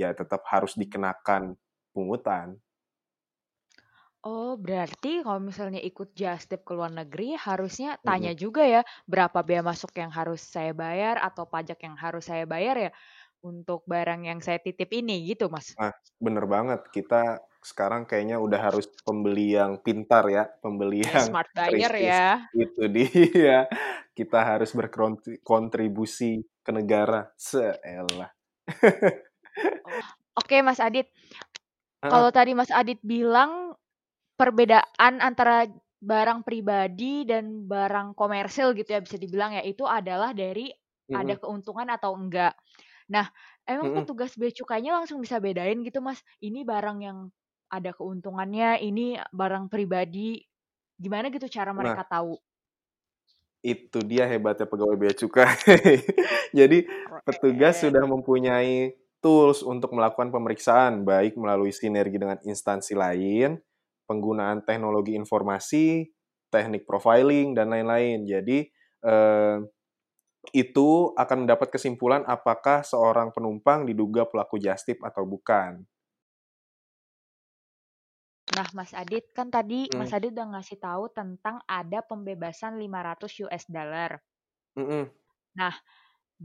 ya 0.00 0.14
tetap 0.16 0.42
harus 0.48 0.74
dikenakan 0.78 1.52
pungutan. 1.98 2.54
Oh, 4.22 4.58
berarti 4.58 5.22
kalau 5.22 5.38
misalnya 5.38 5.78
ikut 5.78 6.14
just 6.14 6.50
tip 6.50 6.66
ke 6.66 6.74
luar 6.74 6.90
negeri 6.90 7.38
harusnya 7.38 8.02
tanya 8.02 8.34
juga 8.34 8.66
ya 8.66 8.82
berapa 9.06 9.46
biaya 9.46 9.62
masuk 9.62 9.94
yang 9.94 10.10
harus 10.10 10.42
saya 10.42 10.74
bayar 10.74 11.22
atau 11.22 11.46
pajak 11.46 11.78
yang 11.86 11.94
harus 11.94 12.26
saya 12.26 12.42
bayar 12.42 12.90
ya 12.90 12.90
untuk 13.46 13.86
barang 13.86 14.26
yang 14.26 14.42
saya 14.42 14.58
titip 14.58 14.90
ini 14.90 15.22
gitu, 15.30 15.46
Mas? 15.46 15.70
Nah, 15.78 15.94
bener 16.18 16.44
banget. 16.50 16.82
Kita 16.90 17.38
sekarang 17.62 18.10
kayaknya 18.10 18.42
udah 18.42 18.70
harus 18.70 18.90
pembeli 19.06 19.54
yang 19.54 19.78
pintar 19.82 20.26
ya, 20.26 20.50
pembeli 20.58 21.06
Ya, 21.06 21.22
yang 21.22 21.26
smart 21.30 21.50
buyer 21.54 21.92
ya. 21.94 22.26
Itu 22.50 22.90
dia. 22.90 23.70
Kita 24.18 24.42
harus 24.42 24.74
berkontribusi 24.74 26.42
ke 26.66 26.70
negara. 26.74 27.30
Seelah. 27.38 28.34
Oke, 30.38 30.62
Mas 30.62 30.78
Adit. 30.78 31.10
Heeh. 32.02 32.28
Kalau 32.28 32.30
tadi 32.30 32.54
Mas 32.54 32.70
Adit 32.70 33.02
bilang 33.02 33.74
perbedaan 34.38 35.20
antara 35.22 35.66
barang 36.02 36.42
pribadi 36.46 37.26
dan 37.28 37.66
barang 37.68 38.14
komersil 38.18 38.74
gitu 38.76 38.96
ya 38.96 39.00
bisa 39.04 39.16
dibilang 39.20 39.54
ya 39.56 39.62
itu 39.66 39.84
adalah 39.88 40.32
dari 40.36 40.70
ada 41.14 41.34
Mhm. 41.34 41.38
keuntungan 41.40 41.88
atau 41.92 42.14
enggak. 42.18 42.54
Nah, 43.12 43.28
emang 43.68 43.90
Mhm. 43.90 44.08
petugas 44.08 44.34
bea 44.38 44.52
cukainya 44.54 44.92
langsung 44.98 45.20
bisa 45.24 45.38
bedain 45.42 45.80
gitu, 45.86 46.00
Mas, 46.04 46.20
ini 46.44 46.62
barang 46.66 46.98
yang 47.04 47.18
ada 47.72 47.92
keuntungannya, 47.96 48.80
ini 48.84 49.18
barang 49.34 49.68
pribadi. 49.72 50.42
Gimana 51.00 51.28
gitu 51.34 51.46
cara 51.50 51.72
Nah. 51.76 51.98
mereka 51.98 52.04
tahu? 52.08 52.40
Itu 53.64 54.06
dia 54.06 54.22
hebatnya 54.30 54.70
pegawai 54.70 54.94
bea 54.94 55.14
cukai. 55.18 55.50
Jadi 56.58 56.86
petugas 57.26 57.82
sudah 57.82 58.06
mempunyai 58.06 58.94
tools 59.24 59.60
untuk 59.66 59.92
melakukan 59.96 60.30
pemeriksaan 60.30 61.02
baik 61.02 61.34
melalui 61.38 61.74
sinergi 61.74 62.18
dengan 62.20 62.38
instansi 62.44 62.94
lain, 62.94 63.58
penggunaan 64.06 64.62
teknologi 64.64 65.14
informasi, 65.18 66.06
teknik 66.52 66.86
profiling 66.88 67.52
dan 67.56 67.70
lain-lain. 67.74 68.24
Jadi 68.24 68.58
eh, 69.04 69.56
itu 70.62 71.12
akan 71.18 71.44
mendapat 71.44 71.68
kesimpulan 71.74 72.22
apakah 72.24 72.80
seorang 72.86 73.28
penumpang 73.34 73.84
diduga 73.88 74.22
pelaku 74.30 74.56
just 74.62 74.86
tip 74.88 74.98
atau 75.04 75.24
bukan. 75.28 75.84
Nah, 78.56 78.68
Mas 78.76 78.92
Adit, 79.02 79.24
kan 79.36 79.48
tadi 79.56 79.80
Mas 79.98 80.10
Hmm. 80.10 80.16
Adit 80.16 80.30
udah 80.36 80.46
ngasih 80.52 80.78
tahu 80.86 81.04
tentang 81.18 81.56
ada 81.80 81.98
pembebasan 82.10 82.72
500 82.82 83.32
US 83.44 83.64
dollar. 83.76 84.10
Mm-mm. 84.76 85.10
Nah, 85.58 85.74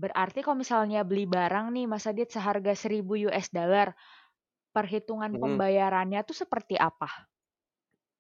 berarti 0.02 0.40
kalau 0.46 0.58
misalnya 0.64 1.00
beli 1.10 1.26
barang 1.36 1.66
nih 1.76 1.86
Mas 1.92 2.06
Adit 2.12 2.30
seharga 2.36 2.74
1000 2.84 3.14
US 3.26 3.48
dollar, 3.58 3.88
perhitungan 4.76 5.34
Mm-mm. 5.34 5.40
pembayarannya 5.42 6.22
tuh 6.30 6.38
seperti 6.44 6.76
apa? 6.90 7.10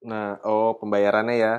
Nah, 0.09 0.27
oh 0.47 0.69
pembayarannya 0.79 1.35
ya. 1.45 1.53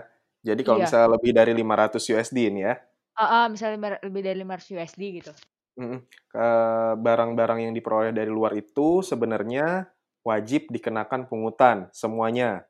Jadi 0.44 0.60
kalau 0.66 0.78
Iya. 0.78 0.84
misalnya 0.84 1.08
lebih 1.16 1.32
dari 1.38 1.52
500 1.56 2.02
USD 2.12 2.38
ini 2.52 2.60
ya, 2.68 2.74
Heeh, 3.20 3.44
misalnya 3.52 3.78
mer- 3.84 4.02
lebih 4.06 4.22
dari 4.26 4.38
500 4.42 4.68
USD 4.74 5.02
gitu. 5.18 5.32
Mm-mm. 5.74 6.00
Eh, 6.34 6.92
barang-barang 6.98 7.58
yang 7.70 7.72
diperoleh 7.74 8.14
dari 8.14 8.30
luar 8.30 8.54
itu 8.58 9.02
sebenarnya 9.02 9.86
wajib 10.22 10.70
dikenakan 10.70 11.26
pungutan 11.26 11.90
semuanya. 11.90 12.62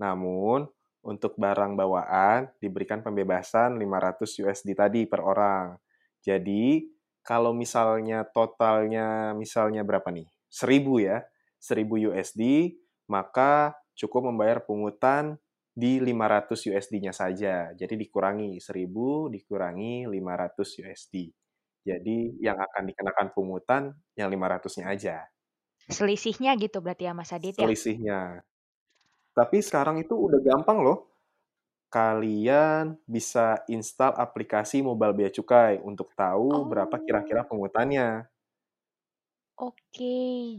Namun 0.00 0.68
untuk 1.04 1.36
barang 1.40 1.74
bawaan 1.76 2.48
diberikan 2.62 3.00
pembebasan 3.04 3.76
500 3.80 4.36
USD 4.40 4.76
tadi 4.76 5.04
per 5.08 5.20
orang. 5.24 5.76
Jadi 6.22 6.88
kalau 7.22 7.54
misalnya 7.54 8.26
totalnya 8.26 9.34
misalnya 9.34 9.82
berapa 9.82 10.08
nih? 10.10 10.26
1000 10.48 11.02
ya. 11.02 11.18
1000 11.62 12.10
USD, 12.10 12.74
maka 13.06 13.78
cukup 13.94 14.34
membayar 14.34 14.66
pungutan 14.66 15.38
di 15.72 16.02
500 16.02 16.58
USD-nya 16.74 17.14
saja. 17.14 17.70
Jadi 17.78 17.94
dikurangi 17.94 18.58
1000 18.58 19.30
dikurangi 19.30 20.10
500 20.10 20.82
USD. 20.82 21.30
Jadi 21.82 22.38
yang 22.38 22.58
akan 22.58 22.82
dikenakan 22.90 23.28
pungutan 23.34 23.90
yang 24.14 24.30
500-nya 24.30 24.86
aja. 24.86 25.16
Selisihnya 25.90 26.54
gitu 26.58 26.78
berarti 26.78 27.10
ya 27.10 27.12
Mas 27.14 27.34
Adit 27.34 27.58
ya? 27.58 27.66
Selisihnya. 27.66 28.46
Tapi 29.34 29.58
sekarang 29.58 29.98
itu 29.98 30.14
udah 30.14 30.38
gampang 30.38 30.78
loh. 30.78 31.11
Kalian 31.92 32.84
bisa 33.14 33.46
install 33.76 34.12
aplikasi 34.24 34.80
Mobile 34.88 35.14
Bea 35.18 35.30
Cukai 35.36 35.72
untuk 35.90 36.08
tahu 36.20 36.64
berapa 36.70 36.96
kira-kira 37.04 37.42
Oh. 37.44 37.50
pungutannya. 37.50 38.08
Oke, 39.60 40.04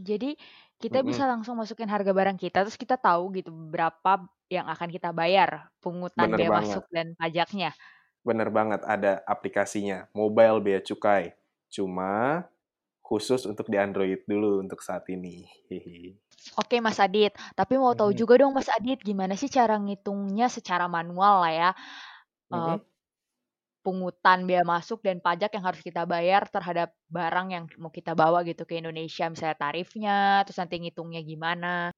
jadi 0.08 0.38
kita 0.80 0.98
Mm-mm. 0.98 1.04
bisa 1.04 1.26
langsung 1.30 1.58
masukin 1.60 1.90
harga 1.90 2.12
barang 2.14 2.38
kita, 2.40 2.62
terus 2.64 2.78
kita 2.78 2.94
tahu 2.96 3.34
gitu 3.36 3.50
berapa 3.52 4.30
yang 4.48 4.66
akan 4.70 4.88
kita 4.94 5.10
bayar, 5.12 5.68
pungutan 5.82 6.30
Bener 6.30 6.38
bea 6.38 6.50
banget. 6.50 6.82
masuk 6.82 6.84
dan 6.94 7.12
pajaknya. 7.18 7.74
Bener 8.24 8.48
banget, 8.48 8.80
ada 8.88 9.20
aplikasinya. 9.28 10.08
Mobile 10.16 10.58
Bea 10.64 10.80
Cukai. 10.80 11.36
Cuma 11.68 12.44
khusus 13.08 13.42
untuk 13.50 13.66
di 13.72 13.76
Android 13.84 14.20
dulu 14.32 14.50
untuk 14.64 14.80
saat 14.88 15.04
ini. 15.16 15.44
Oke 16.60 16.76
Mas 16.84 16.98
Adit, 17.06 17.32
tapi 17.58 17.74
mau 17.82 17.94
tahu 17.98 18.10
Mhm. 18.10 18.18
juga 18.20 18.34
dong 18.40 18.52
Mas 18.56 18.68
Adit, 18.76 18.98
gimana 19.08 19.34
sih 19.40 19.50
cara 19.56 19.74
ngitungnya 19.84 20.46
secara 20.56 20.84
manual 20.96 21.34
lah 21.42 21.52
ya, 21.60 21.70
eh, 22.54 22.76
Mhm. 22.76 22.84
pungutan 23.84 24.38
bea 24.48 24.64
masuk 24.72 24.98
dan 25.06 25.18
pajak 25.26 25.50
yang 25.56 25.64
harus 25.68 25.80
kita 25.88 26.02
bayar 26.14 26.42
terhadap 26.54 26.88
barang 27.16 27.46
yang 27.54 27.64
mau 27.82 27.92
kita 27.98 28.12
bawa 28.22 28.38
gitu 28.48 28.62
ke 28.68 28.74
Indonesia, 28.80 29.24
misalnya 29.32 29.56
tarifnya, 29.64 30.16
terus 30.48 30.58
nanti 30.60 30.74
ngitungnya 30.82 31.20
gimana. 31.30 31.92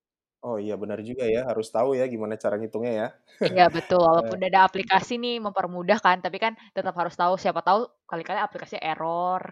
Oh 0.47 0.57
iya 0.65 0.75
benar 0.83 0.99
juga 1.09 1.25
ya, 1.35 1.41
harus 1.51 1.69
tahu 1.75 1.91
ya 1.99 2.05
gimana 2.13 2.35
cara 2.43 2.55
ngitungnya 2.61 2.93
ya. 3.01 3.07
Iya 3.49 3.65
betul, 3.77 4.01
walaupun 4.09 4.39
ada 4.49 4.59
aplikasi 4.69 5.13
nih 5.25 5.37
mempermudah 5.47 5.99
kan, 6.07 6.17
tapi 6.25 6.37
kan 6.45 6.53
tetap 6.77 6.95
harus 7.01 7.15
tahu, 7.21 7.35
siapa 7.43 7.61
tahu 7.69 7.81
kali-kali 8.11 8.39
aplikasi 8.47 8.77
error. 8.91 9.43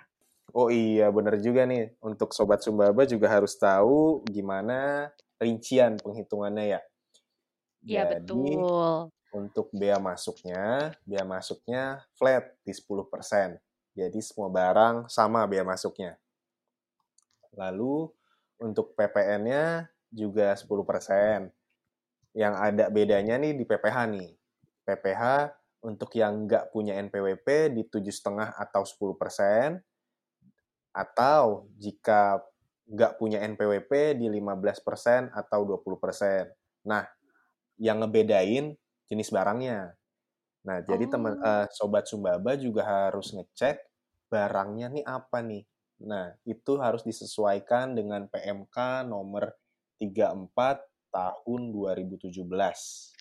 Oh 0.54 0.70
iya 0.70 1.10
benar 1.10 1.34
juga 1.42 1.66
nih, 1.66 1.98
untuk 1.98 2.30
Sobat 2.30 2.62
Sumbaba 2.62 3.02
juga 3.10 3.26
harus 3.26 3.58
tahu 3.58 4.22
gimana 4.30 5.10
rincian 5.42 5.98
penghitungannya 5.98 6.78
ya. 6.78 6.80
Iya 7.82 8.02
Jadi 8.06 8.22
betul. 8.22 9.10
untuk 9.34 9.66
bea 9.74 9.98
masuknya, 9.98 10.94
bea 11.02 11.26
masuknya 11.26 12.06
flat 12.14 12.54
di 12.62 12.70
10%. 12.70 13.58
Jadi 13.98 14.18
semua 14.22 14.46
barang 14.46 15.10
sama 15.10 15.42
bea 15.50 15.66
masuknya. 15.66 16.22
Lalu 17.58 18.14
untuk 18.62 18.94
PPN-nya 18.94 19.90
juga 20.06 20.54
10%. 20.54 21.50
Yang 22.30 22.54
ada 22.54 22.84
bedanya 22.94 23.42
nih 23.42 23.58
di 23.58 23.66
PPH 23.66 23.96
nih. 24.06 24.30
PPH 24.86 25.50
untuk 25.82 26.14
yang 26.14 26.46
nggak 26.46 26.70
punya 26.70 26.94
NPWP 27.02 27.74
di 27.74 27.82
7,5 27.90 28.54
atau 28.54 28.86
10%. 28.86 29.82
Atau 30.94 31.68
jika 31.76 32.38
nggak 32.86 33.16
punya 33.18 33.42
NPWP 33.42 34.20
di 34.20 34.26
15% 34.30 35.32
atau 35.34 35.66
20%. 35.66 36.52
Nah, 36.86 37.02
yang 37.80 38.00
ngebedain 38.04 38.76
jenis 39.10 39.28
barangnya. 39.34 39.96
Nah, 40.64 40.78
jadi 40.80 41.04
teman 41.08 41.36
Oh. 41.36 41.44
eh, 41.44 41.66
sobat 41.74 42.08
Sumbaba 42.08 42.56
juga 42.56 42.86
harus 42.86 43.34
ngecek 43.34 43.84
barangnya 44.32 44.88
nih 44.92 45.04
apa 45.04 45.44
nih. 45.44 45.64
Nah, 46.04 46.32
itu 46.44 46.76
harus 46.80 47.04
disesuaikan 47.04 47.96
dengan 47.96 48.26
PMK 48.28 49.06
nomor 49.08 49.52
34 50.00 50.84
tahun 51.12 51.70
2017. 51.70 53.14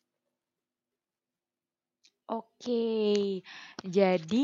Oke, 2.31 3.43
jadi 3.83 4.43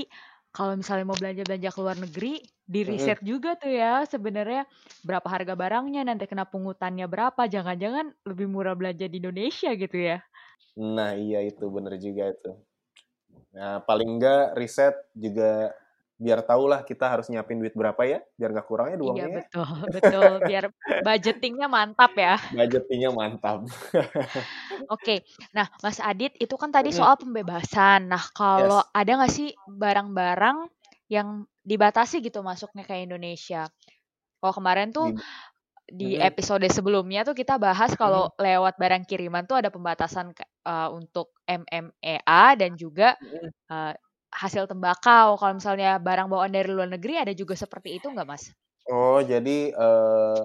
kalau 0.59 0.75
misalnya 0.75 1.07
mau 1.07 1.15
belanja-belanja 1.15 1.69
ke 1.71 1.79
luar 1.79 1.95
negeri, 1.95 2.43
di 2.67 2.83
riset 2.83 3.23
juga 3.23 3.55
tuh 3.55 3.71
ya 3.71 4.03
sebenarnya 4.03 4.67
berapa 5.07 5.23
harga 5.23 5.55
barangnya, 5.55 6.03
nanti 6.03 6.27
kena 6.27 6.43
pungutannya 6.43 7.07
berapa, 7.07 7.47
jangan-jangan 7.47 8.11
lebih 8.27 8.51
murah 8.51 8.75
belanja 8.75 9.07
di 9.07 9.23
Indonesia 9.23 9.71
gitu 9.71 9.95
ya. 9.95 10.19
Nah, 10.75 11.15
iya 11.15 11.47
itu 11.47 11.63
bener 11.71 11.95
juga 11.95 12.35
itu. 12.35 12.51
Nah, 13.55 13.79
paling 13.87 14.19
enggak 14.19 14.59
riset 14.59 14.99
juga 15.15 15.71
biar 16.19 16.43
tahulah 16.43 16.83
kita 16.83 17.07
harus 17.07 17.31
nyiapin 17.31 17.63
duit 17.63 17.71
berapa 17.71 18.03
ya, 18.03 18.19
biar 18.35 18.51
nggak 18.51 18.67
kurangnya 18.67 18.99
Iya 18.99 19.03
uangnya. 19.07 19.23
ya. 19.23 19.37
betul, 19.39 19.65
betul. 19.95 20.31
Biar 20.43 20.63
budgetingnya 20.99 21.67
mantap 21.71 22.11
ya. 22.19 22.35
Budgetingnya 22.59 23.09
mantap. 23.15 23.63
Oke, 24.93 25.23
nah 25.55 25.71
Mas 25.79 26.03
Adit 26.03 26.35
itu 26.35 26.53
kan 26.59 26.75
tadi 26.75 26.91
soal 26.91 27.15
pembebasan. 27.15 28.11
Nah 28.11 28.21
kalau 28.35 28.83
Yes. 28.83 28.91
ada 28.91 29.11
nggak 29.15 29.31
sih 29.33 29.49
barang-barang 29.65 30.67
yang 31.07 31.47
dibatasi 31.63 32.19
gitu 32.19 32.43
masuknya 32.43 32.83
ke 32.83 32.99
Indonesia? 32.99 33.71
Kalau 34.43 34.53
kemarin 34.53 34.91
tuh 34.91 35.15
Di- 35.89 36.21
episode 36.21 36.69
sebelumnya 36.69 37.25
tuh 37.25 37.33
kita 37.33 37.57
bahas 37.57 37.97
kalau 37.97 38.29
lewat 38.37 38.77
barang 38.77 39.09
kiriman 39.09 39.49
tuh 39.49 39.57
ada 39.57 39.73
pembatasan 39.73 40.37
uh, 40.69 40.93
untuk 40.93 41.33
MMEA 41.49 42.45
dan 42.61 42.77
juga 42.77 43.17
uh, 43.73 43.97
hasil 44.29 44.69
tembakau. 44.69 45.35
Kalau 45.37 45.53
misalnya 45.57 45.97
barang 45.97 46.29
bawaan 46.29 46.53
dari 46.53 46.69
luar 46.69 46.89
negeri 46.89 47.19
ada 47.19 47.33
juga 47.33 47.57
seperti 47.57 47.97
itu 47.97 48.07
nggak 48.09 48.27
Mas? 48.27 48.53
Oh, 48.89 49.21
jadi 49.21 49.73
eh, 49.73 50.41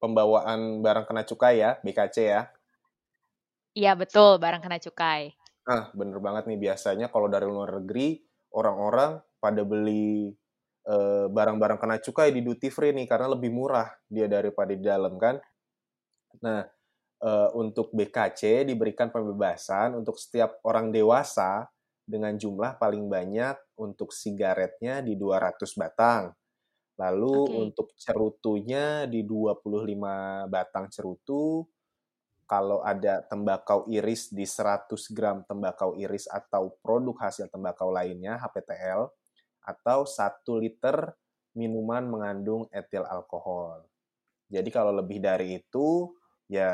pembawaan 0.00 0.80
barang 0.80 1.04
kena 1.08 1.22
cukai 1.24 1.60
ya, 1.60 1.76
BKC 1.80 2.16
ya. 2.28 2.48
Iya 3.72 3.96
betul, 3.96 4.36
barang 4.36 4.60
kena 4.60 4.76
cukai. 4.76 5.32
Ah, 5.64 5.88
bener 5.96 6.18
banget 6.20 6.44
nih 6.50 6.58
biasanya 6.60 7.06
kalau 7.08 7.30
dari 7.30 7.48
luar 7.48 7.80
negeri 7.80 8.20
orang-orang 8.52 9.22
pada 9.40 9.62
beli 9.64 10.28
eh, 10.84 11.26
barang-barang 11.30 11.78
kena 11.80 11.96
cukai 12.02 12.34
di 12.34 12.44
duty 12.44 12.68
free 12.68 12.92
nih 12.92 13.06
karena 13.08 13.32
lebih 13.32 13.48
murah 13.54 13.88
dia 14.10 14.28
daripada 14.28 14.74
di 14.76 14.84
dalam 14.84 15.16
kan. 15.16 15.40
Nah, 16.44 16.66
eh, 17.22 17.48
untuk 17.56 17.94
BKC 17.96 18.68
diberikan 18.68 19.08
pembebasan 19.08 19.96
untuk 19.96 20.20
setiap 20.20 20.60
orang 20.66 20.92
dewasa 20.92 21.71
dengan 22.02 22.34
jumlah 22.34 22.76
paling 22.76 23.06
banyak 23.06 23.78
untuk 23.78 24.10
sigaretnya 24.10 25.00
di 25.00 25.14
200 25.14 25.78
batang. 25.78 26.34
Lalu 27.00 27.34
Oke. 27.34 27.54
untuk 27.56 27.88
cerutunya 27.96 29.08
di 29.08 29.24
25 29.24 30.46
batang 30.50 30.86
cerutu. 30.92 31.66
Kalau 32.44 32.84
ada 32.84 33.24
tembakau 33.24 33.88
iris 33.88 34.28
di 34.28 34.44
100 34.44 34.92
gram 35.16 35.40
tembakau 35.48 35.96
iris 35.96 36.28
atau 36.28 36.76
produk 36.84 37.16
hasil 37.16 37.48
tembakau 37.48 37.88
lainnya, 37.88 38.36
HPTL, 38.36 39.08
atau 39.64 40.04
1 40.04 40.60
liter 40.60 41.16
minuman 41.56 42.04
mengandung 42.04 42.68
etil 42.68 43.08
alkohol. 43.08 43.88
Jadi 44.52 44.68
kalau 44.68 44.92
lebih 44.92 45.16
dari 45.16 45.64
itu, 45.64 46.12
ya 46.56 46.72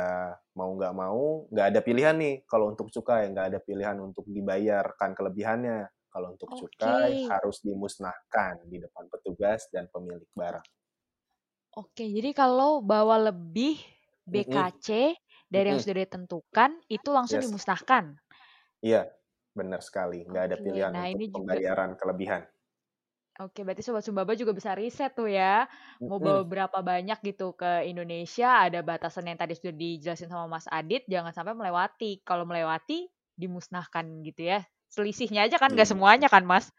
mau 0.58 0.70
nggak 0.78 0.94
mau, 1.02 1.22
nggak 1.52 1.66
ada 1.70 1.80
pilihan 1.88 2.16
nih 2.22 2.34
kalau 2.50 2.66
untuk 2.72 2.86
cukai, 2.94 3.22
nggak 3.32 3.46
ada 3.54 3.58
pilihan 3.68 3.96
untuk 4.08 4.24
dibayarkan 4.36 5.10
kelebihannya. 5.18 5.80
Kalau 6.12 6.28
untuk 6.34 6.50
cukai 6.58 7.10
Oke. 7.10 7.30
harus 7.30 7.56
dimusnahkan 7.66 8.54
di 8.70 8.76
depan 8.84 9.04
petugas 9.12 9.60
dan 9.74 9.84
pemilik 9.92 10.26
barang. 10.40 10.66
Oke, 11.80 12.04
jadi 12.16 12.30
kalau 12.40 12.72
bawa 12.92 13.16
lebih. 13.32 13.76
BKC 14.28 15.16
dari 15.48 15.72
yang 15.72 15.80
Mm-mm. 15.80 15.80
sudah 15.80 16.04
ditentukan 16.04 16.70
itu 16.92 17.08
langsung 17.16 17.40
Yes. 17.40 17.48
dimusnahkan. 17.48 18.04
Iya, 18.86 19.00
benar 19.58 19.80
sekali. 19.88 20.18
Nggak 20.28 20.44
ada 20.48 20.56
pilihan 20.64 20.94
nah 20.94 21.04
untuk 21.04 21.22
ini 21.22 21.26
juga 21.32 21.58
pembayaran 21.62 21.90
kelebihan. 22.00 22.42
Oke, 23.38 23.62
berarti 23.62 23.86
Sobat 23.86 24.02
Sumbaba 24.02 24.34
juga 24.34 24.50
bisa 24.50 24.74
riset 24.74 25.14
tuh 25.14 25.30
ya. 25.30 25.70
Mau 26.02 26.18
bawa 26.18 26.42
berapa 26.42 26.78
banyak 26.82 27.22
gitu 27.22 27.54
ke 27.54 27.86
Indonesia, 27.86 28.66
ada 28.66 28.82
batasan 28.82 29.30
yang 29.30 29.38
tadi 29.38 29.54
sudah 29.54 29.70
dijelasin 29.78 30.26
sama 30.26 30.50
Mas 30.50 30.66
Adit, 30.66 31.06
jangan 31.06 31.30
sampai 31.30 31.54
melewati. 31.54 32.18
Kalau 32.26 32.42
melewati, 32.42 33.06
dimusnahkan 33.38 34.26
gitu 34.26 34.42
ya. 34.42 34.66
Selisihnya 34.90 35.46
aja 35.46 35.62
kan 35.62 35.70
nggak 35.70 35.86
Iya. 35.86 35.94
semuanya 35.94 36.26
kan, 36.26 36.42
Mas? 36.42 36.74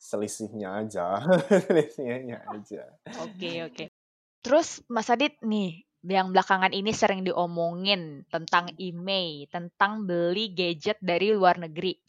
Selisihnya 0.00 0.80
aja. 0.80 1.20
Selisihnya 1.68 2.40
aja. 2.40 2.88
Oke, 3.20 3.68
oke. 3.68 3.92
Terus 4.40 4.80
Mas 4.88 5.12
Adit 5.12 5.36
nih, 5.44 5.84
yang 6.08 6.32
belakangan 6.32 6.72
ini 6.72 6.96
sering 6.96 7.20
diomongin 7.20 8.24
tentang 8.32 8.72
email, 8.80 9.44
tentang 9.52 10.08
beli 10.08 10.56
gadget 10.56 10.96
dari 11.04 11.36
luar 11.36 11.60
negeri. 11.60 12.00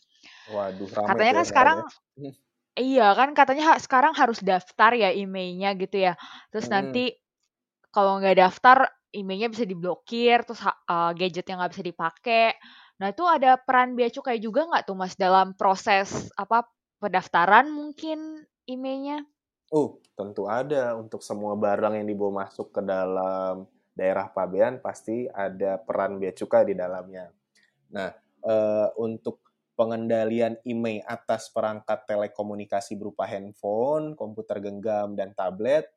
Waduh, 0.47 0.87
rame 0.87 1.07
Katanya 1.07 1.33
kan 1.35 1.43
ya 1.43 1.43
sekarang 1.43 1.77
sekarang 1.83 2.31
Iya 2.73 3.13
kan 3.13 3.29
katanya 3.37 3.63
ha- 3.77 3.81
sekarang 3.85 4.13
harus 4.17 4.39
daftar 4.41 4.91
ya 4.97 5.09
emailnya 5.13 5.69
gitu 5.77 5.97
ya. 6.09 6.13
Terus 6.49 6.65
Mm-mm. 6.65 6.73
nanti 6.73 7.13
kalau 7.95 8.17
nggak 8.19 8.37
daftar 8.43 8.77
emailnya 9.13 9.49
bisa 9.53 9.65
diblokir, 9.69 10.37
terus 10.45 10.61
uh, 10.65 11.11
gadgetnya 11.19 11.55
nggak 11.61 11.71
bisa 11.73 11.85
dipakai. 11.85 12.47
Nah 12.99 13.07
itu 13.13 13.23
ada 13.35 13.51
peran 13.61 13.93
bea 13.97 14.09
cukai 14.09 14.37
juga 14.41 14.65
nggak 14.69 14.83
tuh 14.89 14.97
mas 14.97 15.13
dalam 15.17 15.53
proses 15.53 16.33
apa 16.37 16.65
pendaftaran 17.01 17.69
mungkin 17.69 18.45
emailnya? 18.65 19.21
Uh, 19.73 19.97
tentu 20.13 20.45
ada 20.45 20.93
untuk 20.93 21.25
semua 21.25 21.57
barang 21.57 21.97
yang 21.97 22.05
dibawa 22.05 22.45
masuk 22.45 22.69
ke 22.69 22.81
dalam 22.85 23.65
daerah 23.97 24.29
pabean 24.29 24.77
pasti 24.77 25.25
ada 25.29 25.81
peran 25.81 26.21
bea 26.21 26.33
cukai 26.33 26.63
di 26.69 26.75
dalamnya. 26.77 27.33
Nah, 27.93 28.09
eh, 28.45 28.87
untuk 29.01 29.41
pengendalian 29.73 30.57
IMEI 30.61 31.01
atas 31.05 31.49
perangkat 31.49 32.05
telekomunikasi 32.05 32.97
berupa 32.97 33.25
handphone, 33.25 34.13
komputer 34.13 34.61
genggam, 34.61 35.17
dan 35.17 35.33
tablet 35.33 35.89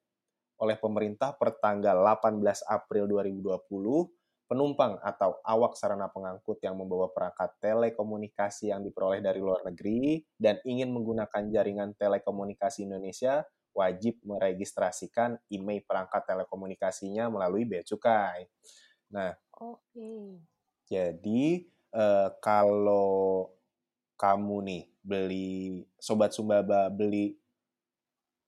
oleh 0.56 0.76
pemerintah 0.80 1.36
per 1.36 1.60
tanggal 1.60 2.00
18 2.00 2.40
April 2.64 3.04
2020, 3.12 4.48
penumpang 4.48 4.96
atau 5.02 5.36
awak 5.44 5.76
sarana 5.76 6.08
pengangkut 6.08 6.62
yang 6.64 6.78
membawa 6.78 7.12
perangkat 7.12 7.52
telekomunikasi 7.60 8.72
yang 8.72 8.80
diperoleh 8.80 9.20
dari 9.20 9.42
luar 9.42 9.66
negeri 9.66 10.22
dan 10.38 10.56
ingin 10.64 10.94
menggunakan 10.94 11.50
jaringan 11.50 11.92
telekomunikasi 11.98 12.86
Indonesia 12.86 13.44
wajib 13.76 14.16
meregistrasikan 14.24 15.36
IMEI 15.52 15.84
perangkat 15.84 16.24
telekomunikasinya 16.24 17.28
melalui 17.28 17.68
bea 17.68 17.84
cukai. 17.84 18.48
Nah, 19.12 19.36
Oke. 19.60 20.40
jadi 20.88 21.44
eh, 21.92 22.28
kalau 22.40 23.55
kamu 24.16 24.56
nih 24.68 24.82
beli 25.04 25.84
sobat 26.00 26.32
Sumbaba 26.34 26.88
beli 26.90 27.36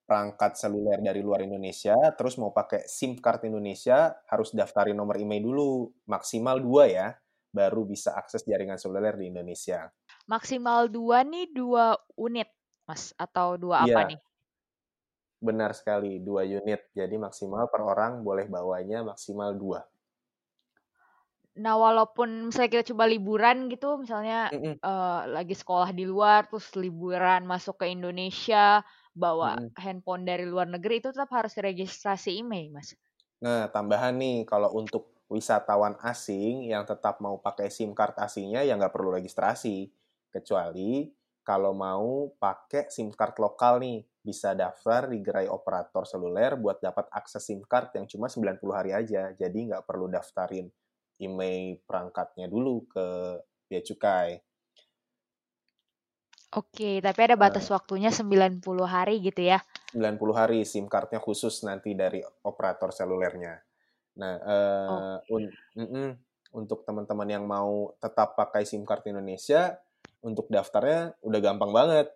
perangkat 0.08 0.56
seluler 0.56 0.98
dari 1.04 1.20
luar 1.20 1.44
Indonesia, 1.44 1.92
terus 2.16 2.40
mau 2.40 2.48
pakai 2.48 2.88
SIM 2.88 3.20
card 3.20 3.44
Indonesia, 3.44 4.16
harus 4.32 4.56
daftarin 4.56 4.96
nomor 4.96 5.20
IMEI 5.20 5.44
dulu, 5.44 5.92
maksimal 6.08 6.56
dua 6.64 6.88
ya, 6.88 7.08
baru 7.52 7.84
bisa 7.84 8.16
akses 8.16 8.40
jaringan 8.48 8.80
seluler 8.80 9.20
di 9.20 9.28
Indonesia. 9.28 9.92
Maksimal 10.24 10.88
dua 10.88 11.20
nih 11.28 11.52
dua 11.52 11.92
unit 12.16 12.48
mas 12.88 13.12
atau 13.20 13.60
dua 13.60 13.84
apa 13.84 14.00
Iya, 14.00 14.08
nih? 14.16 14.20
benar 15.38 15.70
sekali, 15.76 16.18
dua 16.24 16.42
unit. 16.48 16.88
Jadi 16.96 17.14
maksimal 17.20 17.68
per 17.68 17.82
orang 17.84 18.24
boleh 18.24 18.46
bawanya 18.48 19.04
maksimal 19.06 19.52
dua. 19.54 19.84
Nah 21.58 21.74
walaupun 21.74 22.48
misalnya 22.48 22.70
kita 22.74 22.84
coba 22.94 23.04
liburan 23.10 23.66
gitu, 23.72 23.98
misalnya 23.98 24.38
Mm-mm, 24.52 24.78
eh, 24.78 25.20
lagi 25.36 25.54
sekolah 25.58 25.90
di 25.98 26.04
luar, 26.06 26.46
terus 26.48 26.70
liburan 26.78 27.42
masuk 27.52 27.74
ke 27.82 27.86
Indonesia, 27.90 28.82
bawa 29.22 29.58
mm-mm. 29.58 29.74
handphone 29.74 30.22
dari 30.22 30.46
luar 30.46 30.70
negeri 30.70 31.02
itu 31.02 31.08
tetap 31.10 31.30
harus 31.34 31.54
registrasi 31.58 32.30
email, 32.38 32.70
Mas. 32.70 32.94
Nah, 33.44 33.70
tambahan 33.70 34.14
nih, 34.18 34.46
kalau 34.46 34.70
untuk 34.74 35.14
wisatawan 35.30 35.94
asing 36.02 36.66
yang 36.72 36.82
tetap 36.88 37.20
mau 37.22 37.38
pakai 37.38 37.68
SIM 37.70 37.92
card 37.94 38.16
asingnya, 38.18 38.62
ya 38.66 38.74
nggak 38.78 38.94
perlu 38.94 39.10
registrasi. 39.14 39.90
Kecuali 40.34 41.08
kalau 41.46 41.72
mau 41.72 42.28
pakai 42.36 42.90
SIM 42.90 43.14
card 43.14 43.34
lokal 43.40 43.80
nih, 43.82 43.98
bisa 44.22 44.52
daftar 44.52 45.08
di 45.08 45.18
gerai 45.24 45.48
operator 45.48 46.04
seluler 46.04 46.58
buat 46.60 46.78
dapat 46.82 47.08
akses 47.14 47.42
SIM 47.48 47.62
card 47.64 47.94
yang 47.96 48.06
cuma 48.10 48.26
90 48.28 48.74
hari 48.74 48.90
aja. 48.92 49.32
Jadi 49.32 49.58
nggak 49.72 49.86
perlu 49.88 50.10
daftarin 50.10 50.68
email 51.18 51.78
perangkatnya 51.84 52.46
dulu 52.46 52.86
ke 52.88 53.06
Bea 53.68 53.82
Cukai. 53.84 54.38
Oke, 56.56 57.04
tapi 57.04 57.20
ada 57.28 57.36
batas 57.36 57.68
Nah, 57.68 57.76
waktunya 57.76 58.08
90 58.08 58.88
hari 58.88 59.20
gitu 59.20 59.44
ya. 59.44 59.60
90 59.92 60.32
hari 60.32 60.64
SIM 60.64 60.88
cardnya 60.88 61.20
khusus 61.20 61.60
nanti 61.60 61.92
dari 61.92 62.24
operator 62.24 62.88
selulernya. 62.88 63.60
Nah, 64.16 64.34
eh, 64.40 65.16
Oke. 65.20 65.32
un- 65.36 65.56
mm-mm. 65.76 66.08
untuk 66.56 66.88
teman-teman 66.88 67.28
yang 67.28 67.44
mau 67.44 67.92
tetap 68.00 68.32
pakai 68.32 68.64
SIM 68.64 68.88
card 68.88 69.04
Indonesia, 69.12 69.76
untuk 70.24 70.48
daftarnya 70.48 71.12
udah 71.20 71.40
gampang 71.44 71.68
banget. 71.68 72.08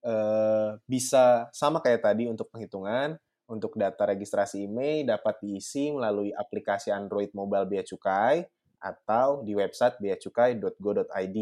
Eh, 0.00 0.70
bisa 0.88 1.52
sama 1.52 1.84
kayak 1.84 2.00
tadi 2.00 2.24
untuk 2.24 2.48
penghitungan, 2.48 3.20
untuk 3.50 3.74
data 3.74 4.06
registrasi 4.06 4.70
email 4.70 5.10
dapat 5.10 5.42
diisi 5.42 5.90
melalui 5.90 6.30
aplikasi 6.30 6.94
Android 6.94 7.34
Mobile 7.34 7.66
Bea 7.66 7.82
Cukai 7.82 8.46
atau 8.80 9.44
di 9.44 9.52
website 9.52 10.00
beacukai.go.id. 10.00 11.38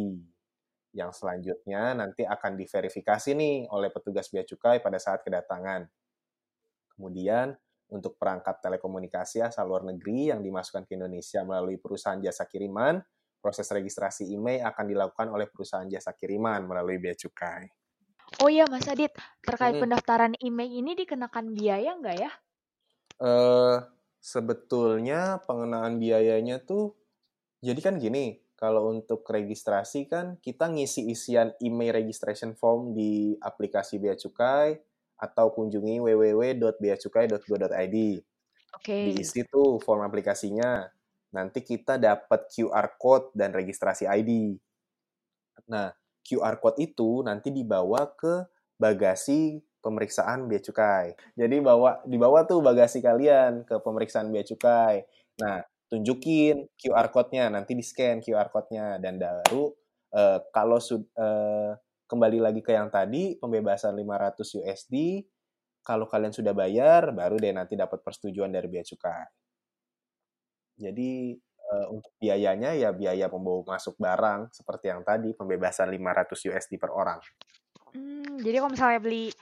Yang 0.96 1.10
selanjutnya 1.20 1.94
nanti 1.94 2.24
akan 2.26 2.58
diverifikasi 2.58 3.30
nih 3.36 3.68
oleh 3.70 3.92
petugas 3.92 4.32
bea 4.32 4.42
cukai 4.42 4.80
pada 4.82 4.96
saat 4.98 5.22
kedatangan. 5.22 5.86
Kemudian 6.96 7.54
untuk 7.92 8.18
perangkat 8.18 8.58
telekomunikasi 8.64 9.44
asal 9.44 9.68
luar 9.70 9.86
negeri 9.86 10.32
yang 10.34 10.42
dimasukkan 10.42 10.88
ke 10.88 10.98
Indonesia 10.98 11.44
melalui 11.46 11.78
perusahaan 11.78 12.18
jasa 12.18 12.48
kiriman, 12.48 12.98
proses 13.38 13.68
registrasi 13.70 14.32
IMEI 14.34 14.64
akan 14.66 14.84
dilakukan 14.90 15.28
oleh 15.30 15.46
perusahaan 15.46 15.86
jasa 15.86 16.16
kiriman 16.16 16.66
melalui 16.66 16.98
bea 16.98 17.14
cukai. 17.14 17.68
Oh 18.38 18.52
iya 18.52 18.68
Mas 18.68 18.86
Adit, 18.86 19.10
terkait 19.42 19.74
hmm. 19.74 19.82
pendaftaran 19.88 20.32
IMEI 20.38 20.84
ini 20.84 20.92
dikenakan 20.94 21.56
biaya 21.56 21.96
nggak 21.96 22.16
ya? 22.16 22.30
Uh, 23.18 23.82
sebetulnya 24.22 25.42
pengenaan 25.42 25.98
biayanya 25.98 26.62
tuh, 26.62 26.94
jadi 27.64 27.80
kan 27.82 27.98
gini, 27.98 28.38
kalau 28.58 28.90
untuk 28.90 29.22
registrasi 29.26 30.10
kan 30.10 30.34
kita 30.42 30.66
ngisi 30.66 31.06
isian 31.10 31.54
email 31.62 31.94
registration 31.94 32.58
form 32.58 32.94
di 32.94 33.38
aplikasi 33.38 34.02
Bea 34.02 34.18
Cukai 34.18 34.78
atau 35.18 35.50
kunjungi 35.50 35.98
www.beacukai.go.id. 35.98 37.96
Oke. 38.74 38.82
Okay. 38.82 39.14
Diisi 39.14 39.42
tuh 39.46 39.78
form 39.82 40.02
aplikasinya. 40.06 40.86
Nanti 41.34 41.62
kita 41.66 41.98
dapat 41.98 42.50
QR 42.50 42.94
code 42.98 43.30
dan 43.34 43.50
registrasi 43.54 44.06
ID. 44.06 44.58
Nah, 45.70 45.94
QR 46.28 46.60
code 46.60 46.76
itu 46.84 47.24
nanti 47.24 47.48
dibawa 47.48 48.12
ke 48.12 48.44
bagasi 48.76 49.64
pemeriksaan 49.80 50.44
bea 50.44 50.60
cukai. 50.60 51.16
Jadi 51.32 51.56
bawa 51.64 52.04
dibawa 52.04 52.44
tuh 52.44 52.60
bagasi 52.60 53.00
kalian 53.00 53.64
ke 53.64 53.80
pemeriksaan 53.80 54.28
bea 54.28 54.44
cukai. 54.44 55.08
Nah, 55.40 55.64
tunjukin 55.88 56.68
QR 56.76 57.08
code-nya, 57.08 57.48
nanti 57.48 57.72
di-scan 57.72 58.20
QR 58.20 58.52
code-nya 58.52 59.00
dan 59.00 59.16
baru 59.16 59.72
uh, 60.12 60.38
kalau 60.52 60.76
uh, 60.76 61.72
kembali 62.04 62.38
lagi 62.44 62.60
ke 62.60 62.76
yang 62.76 62.92
tadi 62.92 63.40
pembebasan 63.40 63.96
500 63.96 64.60
USD 64.60 65.24
kalau 65.84 66.04
kalian 66.04 66.36
sudah 66.36 66.52
bayar 66.52 67.16
baru 67.16 67.40
deh 67.40 67.52
nanti 67.56 67.72
dapat 67.72 68.04
persetujuan 68.04 68.52
dari 68.52 68.68
bea 68.68 68.84
cukai. 68.84 69.24
Jadi 70.78 71.34
uh, 71.68 71.86
untuk 71.92 72.12
biayanya 72.16 72.72
ya 72.74 72.90
biaya 72.90 73.28
membawa 73.28 73.76
masuk 73.76 73.94
barang 74.00 74.52
seperti 74.52 74.90
yang 74.90 75.04
tadi 75.04 75.36
pembebasan 75.36 75.92
500 75.92 76.48
USD 76.48 76.80
per 76.80 76.90
orang. 76.92 77.20
Hmm, 77.92 78.40
jadi 78.40 78.60
kalau 78.60 78.72
misalnya 78.72 79.00
beli 79.00 79.32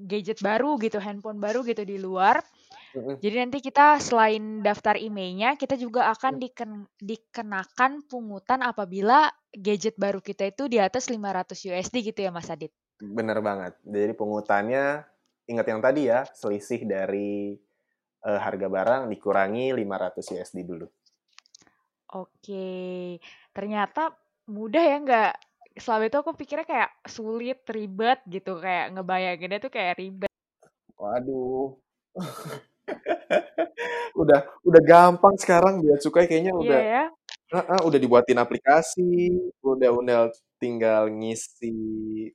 gadget 0.00 0.40
baru 0.40 0.80
gitu, 0.80 0.96
handphone 0.96 1.36
baru 1.36 1.60
gitu 1.60 1.84
di 1.84 2.00
luar, 2.00 2.40
mm-hmm. 2.96 3.20
jadi 3.20 3.36
nanti 3.44 3.58
kita 3.60 4.00
selain 4.00 4.64
daftar 4.64 4.96
emailnya, 4.96 5.60
kita 5.60 5.76
juga 5.76 6.08
akan 6.08 6.40
mm. 6.40 6.40
diken, 6.40 6.72
dikenakan 6.96 7.92
pungutan 8.08 8.64
apabila 8.64 9.28
gadget 9.52 10.00
baru 10.00 10.24
kita 10.24 10.48
itu 10.48 10.72
di 10.72 10.80
atas 10.80 11.12
500 11.12 11.52
USD 11.52 11.94
gitu 12.00 12.24
ya 12.24 12.32
Mas 12.32 12.48
Adit? 12.48 12.72
Bener 12.96 13.44
banget. 13.44 13.76
Jadi 13.84 14.12
pungutannya, 14.16 15.04
ingat 15.44 15.66
yang 15.68 15.80
tadi 15.84 16.08
ya, 16.08 16.24
selisih 16.32 16.88
dari 16.88 17.60
uh, 18.24 18.40
harga 18.40 18.68
barang 18.72 19.02
dikurangi 19.12 19.72
500 19.76 20.32
USD 20.36 20.58
dulu. 20.64 20.88
Oke, 22.10 23.18
ternyata 23.54 24.10
mudah 24.50 24.82
ya 24.82 24.96
nggak? 24.98 25.32
Selama 25.78 26.10
itu 26.10 26.18
aku 26.18 26.34
pikirnya 26.34 26.66
kayak 26.66 26.90
sulit, 27.06 27.62
ribet 27.70 28.18
gitu, 28.26 28.58
kayak 28.58 28.98
ngebayanginnya 28.98 29.62
tuh 29.62 29.70
kayak 29.70 29.94
ribet. 30.02 30.32
Waduh. 30.98 31.78
udah 34.20 34.42
udah 34.66 34.82
gampang 34.82 35.38
sekarang 35.38 35.78
biar 35.78 36.02
cukai 36.02 36.26
kayaknya 36.26 36.50
iya 36.50 36.58
udah 36.58 36.80
yeah, 36.82 37.06
ya? 37.06 37.54
uh, 37.54 37.66
uh, 37.78 37.80
udah 37.86 37.98
dibuatin 38.02 38.42
aplikasi, 38.42 39.30
udah 39.62 39.90
udah 39.94 40.20
tinggal 40.58 41.06
ngisi 41.08 41.74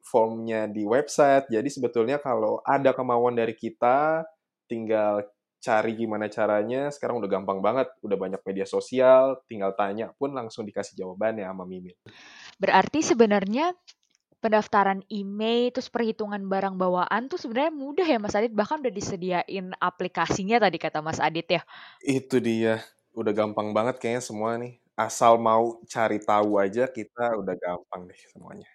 formnya 0.01 0.71
di 0.71 0.87
website. 0.87 1.51
Jadi 1.51 1.67
sebetulnya 1.67 2.17
kalau 2.17 2.63
ada 2.63 2.95
kemauan 2.95 3.35
dari 3.35 3.53
kita, 3.53 4.23
tinggal 4.65 5.27
cari 5.65 5.97
gimana 5.97 6.29
caranya, 6.29 6.93
sekarang 6.93 7.17
udah 7.17 7.29
gampang 7.41 7.57
banget, 7.65 7.89
udah 8.05 8.13
banyak 8.13 8.41
media 8.45 8.69
sosial, 8.69 9.41
tinggal 9.49 9.73
tanya 9.73 10.13
pun 10.13 10.29
langsung 10.29 10.61
dikasih 10.61 10.93
jawabannya 10.93 11.49
sama 11.49 11.65
Mimin. 11.65 11.97
Berarti 12.61 13.01
sebenarnya 13.01 13.73
pendaftaran 14.37 15.01
email 15.09 15.73
terus 15.73 15.89
perhitungan 15.89 16.45
barang 16.45 16.77
bawaan 16.77 17.25
tuh 17.25 17.41
sebenarnya 17.41 17.73
mudah 17.73 18.05
ya 18.05 18.21
Mas 18.21 18.37
Adit, 18.37 18.53
bahkan 18.53 18.77
udah 18.77 18.93
disediain 18.93 19.73
aplikasinya 19.81 20.61
tadi 20.61 20.77
kata 20.77 21.01
Mas 21.01 21.17
Adit 21.17 21.49
ya. 21.49 21.61
Itu 22.05 22.37
dia, 22.37 22.85
udah 23.17 23.33
gampang 23.33 23.73
banget 23.73 23.97
kayaknya 23.97 24.21
semua 24.21 24.61
nih. 24.61 24.77
Asal 24.93 25.41
mau 25.41 25.81
cari 25.89 26.21
tahu 26.21 26.61
aja 26.61 26.85
kita 26.85 27.41
udah 27.41 27.55
gampang 27.57 28.05
deh 28.05 28.21
semuanya. 28.29 28.69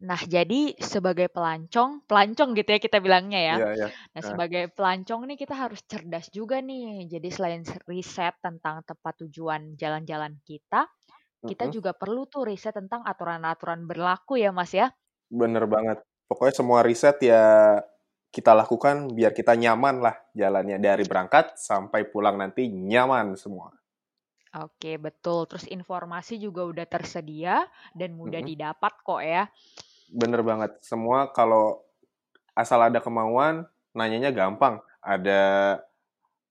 Nah, 0.00 0.16
jadi 0.16 0.72
sebagai 0.80 1.28
pelancong, 1.28 2.08
pelancong 2.08 2.56
gitu 2.56 2.72
ya 2.72 2.80
kita 2.80 3.04
bilangnya 3.04 3.36
ya. 3.36 3.56
Yeah, 3.60 3.72
yeah. 3.84 3.90
Nah, 4.16 4.22
sebagai 4.24 4.72
pelancong 4.72 5.28
nih 5.28 5.36
kita 5.36 5.52
harus 5.52 5.84
cerdas 5.84 6.32
juga 6.32 6.64
nih. 6.64 7.04
Jadi 7.04 7.28
selain 7.28 7.60
riset 7.84 8.32
tentang 8.40 8.80
tempat 8.80 9.20
tujuan 9.28 9.76
jalan-jalan 9.76 10.40
kita, 10.48 10.88
kita 11.44 11.68
uh-huh. 11.68 11.74
juga 11.76 11.92
perlu 11.92 12.24
tuh 12.32 12.48
riset 12.48 12.72
tentang 12.72 13.04
aturan-aturan 13.04 13.84
berlaku 13.84 14.40
ya, 14.40 14.56
Mas 14.56 14.72
ya. 14.72 14.88
Bener 15.28 15.68
banget. 15.68 16.00
Pokoknya 16.24 16.54
semua 16.56 16.80
riset 16.80 17.20
ya 17.20 17.76
kita 18.32 18.56
lakukan 18.56 19.12
biar 19.12 19.36
kita 19.36 19.52
nyaman 19.52 20.00
lah 20.00 20.16
jalannya 20.32 20.80
dari 20.80 21.04
berangkat 21.04 21.60
sampai 21.60 22.08
pulang 22.08 22.40
nanti 22.40 22.72
nyaman 22.72 23.36
semua. 23.36 23.68
Oke, 24.64 24.96
betul. 24.96 25.44
Terus 25.44 25.68
informasi 25.68 26.40
juga 26.40 26.64
udah 26.64 26.88
tersedia 26.88 27.68
dan 27.92 28.16
mudah 28.16 28.40
uh-huh. 28.40 28.48
didapat 28.48 28.92
kok 29.04 29.20
ya 29.20 29.44
bener 30.10 30.42
banget. 30.42 30.74
Semua 30.82 31.30
kalau 31.30 31.82
asal 32.52 32.82
ada 32.82 32.98
kemauan, 32.98 33.64
nanyanya 33.94 34.34
gampang. 34.34 34.82
Ada 35.00 35.78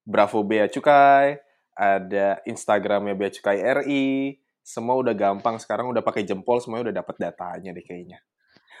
Bravo 0.02 0.42
Bea 0.42 0.66
Cukai, 0.66 1.38
ada 1.76 2.40
Instagramnya 2.48 3.14
Bea 3.14 3.30
Cukai 3.30 3.62
RI, 3.84 4.40
semua 4.64 4.98
udah 4.98 5.14
gampang. 5.14 5.60
Sekarang 5.60 5.92
udah 5.92 6.02
pakai 6.02 6.26
jempol, 6.26 6.58
semuanya 6.58 6.90
udah 6.90 6.96
dapat 7.04 7.16
datanya 7.20 7.70
deh 7.76 7.84
kayaknya. 7.84 8.18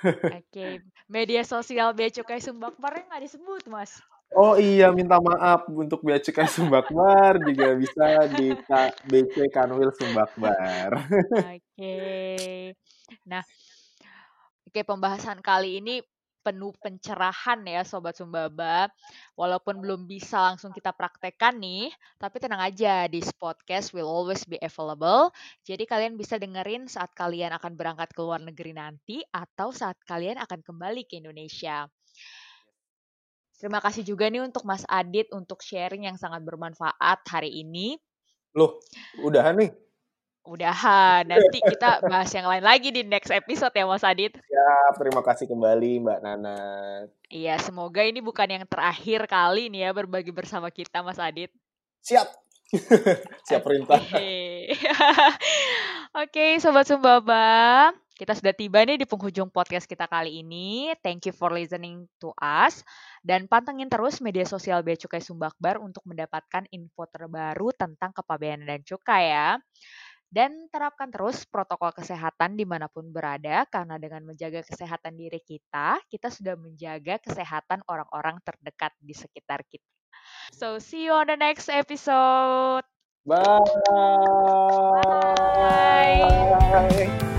Oke, 0.00 0.40
okay. 0.48 0.72
media 1.12 1.44
sosial 1.44 1.92
Bea 1.92 2.08
Cukai 2.08 2.40
Sumbakbar 2.40 3.04
nggak 3.04 3.22
disebut, 3.28 3.68
Mas. 3.68 4.00
Oh 4.30 4.54
iya, 4.54 4.94
minta 4.94 5.18
maaf 5.18 5.66
untuk 5.68 6.06
Bea 6.06 6.22
Cukai 6.22 6.46
Sumbakbar 6.46 7.42
juga 7.42 7.74
bisa 7.74 8.30
di 8.38 8.54
BC 9.10 9.50
Kanwil 9.50 9.90
Sumbakbar. 9.92 11.04
Oke. 11.36 11.58
Okay. 11.76 12.72
Nah, 13.26 13.42
Oke, 14.70 14.86
pembahasan 14.86 15.42
kali 15.42 15.82
ini 15.82 15.98
penuh 16.46 16.70
pencerahan 16.78 17.58
ya 17.66 17.82
Sobat 17.82 18.14
Sumbaba. 18.14 18.86
Walaupun 19.34 19.82
belum 19.82 20.06
bisa 20.06 20.38
langsung 20.46 20.70
kita 20.70 20.94
praktekkan 20.94 21.58
nih, 21.58 21.90
tapi 22.22 22.38
tenang 22.38 22.62
aja, 22.62 23.10
this 23.10 23.34
podcast 23.34 23.90
will 23.90 24.06
always 24.06 24.46
be 24.46 24.54
available. 24.62 25.34
Jadi 25.66 25.90
kalian 25.90 26.14
bisa 26.14 26.38
dengerin 26.38 26.86
saat 26.86 27.10
kalian 27.18 27.50
akan 27.58 27.74
berangkat 27.74 28.14
ke 28.14 28.22
luar 28.22 28.38
negeri 28.38 28.70
nanti 28.70 29.18
atau 29.34 29.74
saat 29.74 29.98
kalian 30.06 30.38
akan 30.38 30.62
kembali 30.62 31.02
ke 31.02 31.18
Indonesia. 31.18 31.90
Terima 33.58 33.82
kasih 33.82 34.06
juga 34.06 34.30
nih 34.30 34.46
untuk 34.46 34.62
Mas 34.70 34.86
Adit 34.86 35.34
untuk 35.34 35.66
sharing 35.66 36.06
yang 36.06 36.14
sangat 36.14 36.46
bermanfaat 36.46 37.26
hari 37.26 37.58
ini. 37.58 37.98
Loh, 38.54 38.78
udahan 39.18 39.66
nih? 39.66 39.89
Udahan. 40.44 41.22
Nanti 41.30 41.58
kita 41.60 42.00
bahas 42.04 42.30
yang 42.32 42.48
lain 42.48 42.64
lagi 42.64 42.88
di 42.90 43.02
next 43.04 43.30
episode 43.30 43.72
ya 43.74 43.84
Mas 43.84 44.04
Adit. 44.04 44.36
Ya, 44.48 44.72
terima 44.96 45.20
kasih 45.20 45.46
kembali 45.46 46.00
Mbak 46.00 46.18
Nana. 46.24 46.58
Iya, 47.28 47.60
semoga 47.60 48.00
ini 48.02 48.24
bukan 48.24 48.48
yang 48.48 48.64
terakhir 48.64 49.28
kali 49.28 49.68
nih 49.68 49.88
ya 49.88 49.90
berbagi 49.92 50.32
bersama 50.32 50.72
kita 50.72 51.04
Mas 51.04 51.20
Adit. 51.20 51.52
Siap. 52.00 52.28
Siap 53.50 53.62
perintah. 53.66 53.98
Oke, 53.98 54.70
okay, 56.24 56.50
Sobat 56.62 56.86
Sumbaba. 56.86 57.90
Kita 58.20 58.36
sudah 58.36 58.52
tiba 58.52 58.84
nih 58.84 59.00
di 59.00 59.08
penghujung 59.08 59.48
podcast 59.48 59.88
kita 59.88 60.04
kali 60.04 60.44
ini. 60.44 60.92
Thank 61.00 61.32
you 61.32 61.32
for 61.32 61.48
listening 61.56 62.04
to 62.20 62.36
us. 62.36 62.84
Dan 63.24 63.48
pantengin 63.48 63.88
terus 63.88 64.20
media 64.20 64.44
sosial 64.44 64.84
Bea 64.84 64.92
Cukai 64.92 65.24
Sumbakbar 65.24 65.80
untuk 65.80 66.04
mendapatkan 66.04 66.68
info 66.68 67.08
terbaru 67.08 67.72
tentang 67.72 68.12
kepabeanan 68.12 68.68
dan 68.68 68.84
cukai 68.84 69.32
ya. 69.32 69.56
Dan 70.30 70.70
terapkan 70.70 71.10
terus 71.10 71.42
protokol 71.42 71.90
kesehatan 71.90 72.54
di 72.54 72.62
mana 72.62 72.86
pun 72.86 73.10
berada, 73.10 73.66
karena 73.66 73.98
dengan 73.98 74.22
menjaga 74.30 74.62
kesehatan 74.62 75.18
diri 75.18 75.42
kita, 75.42 75.98
kita 76.06 76.30
sudah 76.30 76.54
menjaga 76.54 77.18
kesehatan 77.18 77.82
orang-orang 77.90 78.38
terdekat 78.46 78.94
di 79.02 79.10
sekitar 79.10 79.66
kita. 79.66 79.82
So, 80.54 80.78
see 80.78 81.10
you 81.10 81.18
on 81.18 81.26
the 81.26 81.34
next 81.34 81.66
episode. 81.66 82.86
Bye. 83.26 83.42
Bye. 85.66 86.22
Bye. 86.70 87.29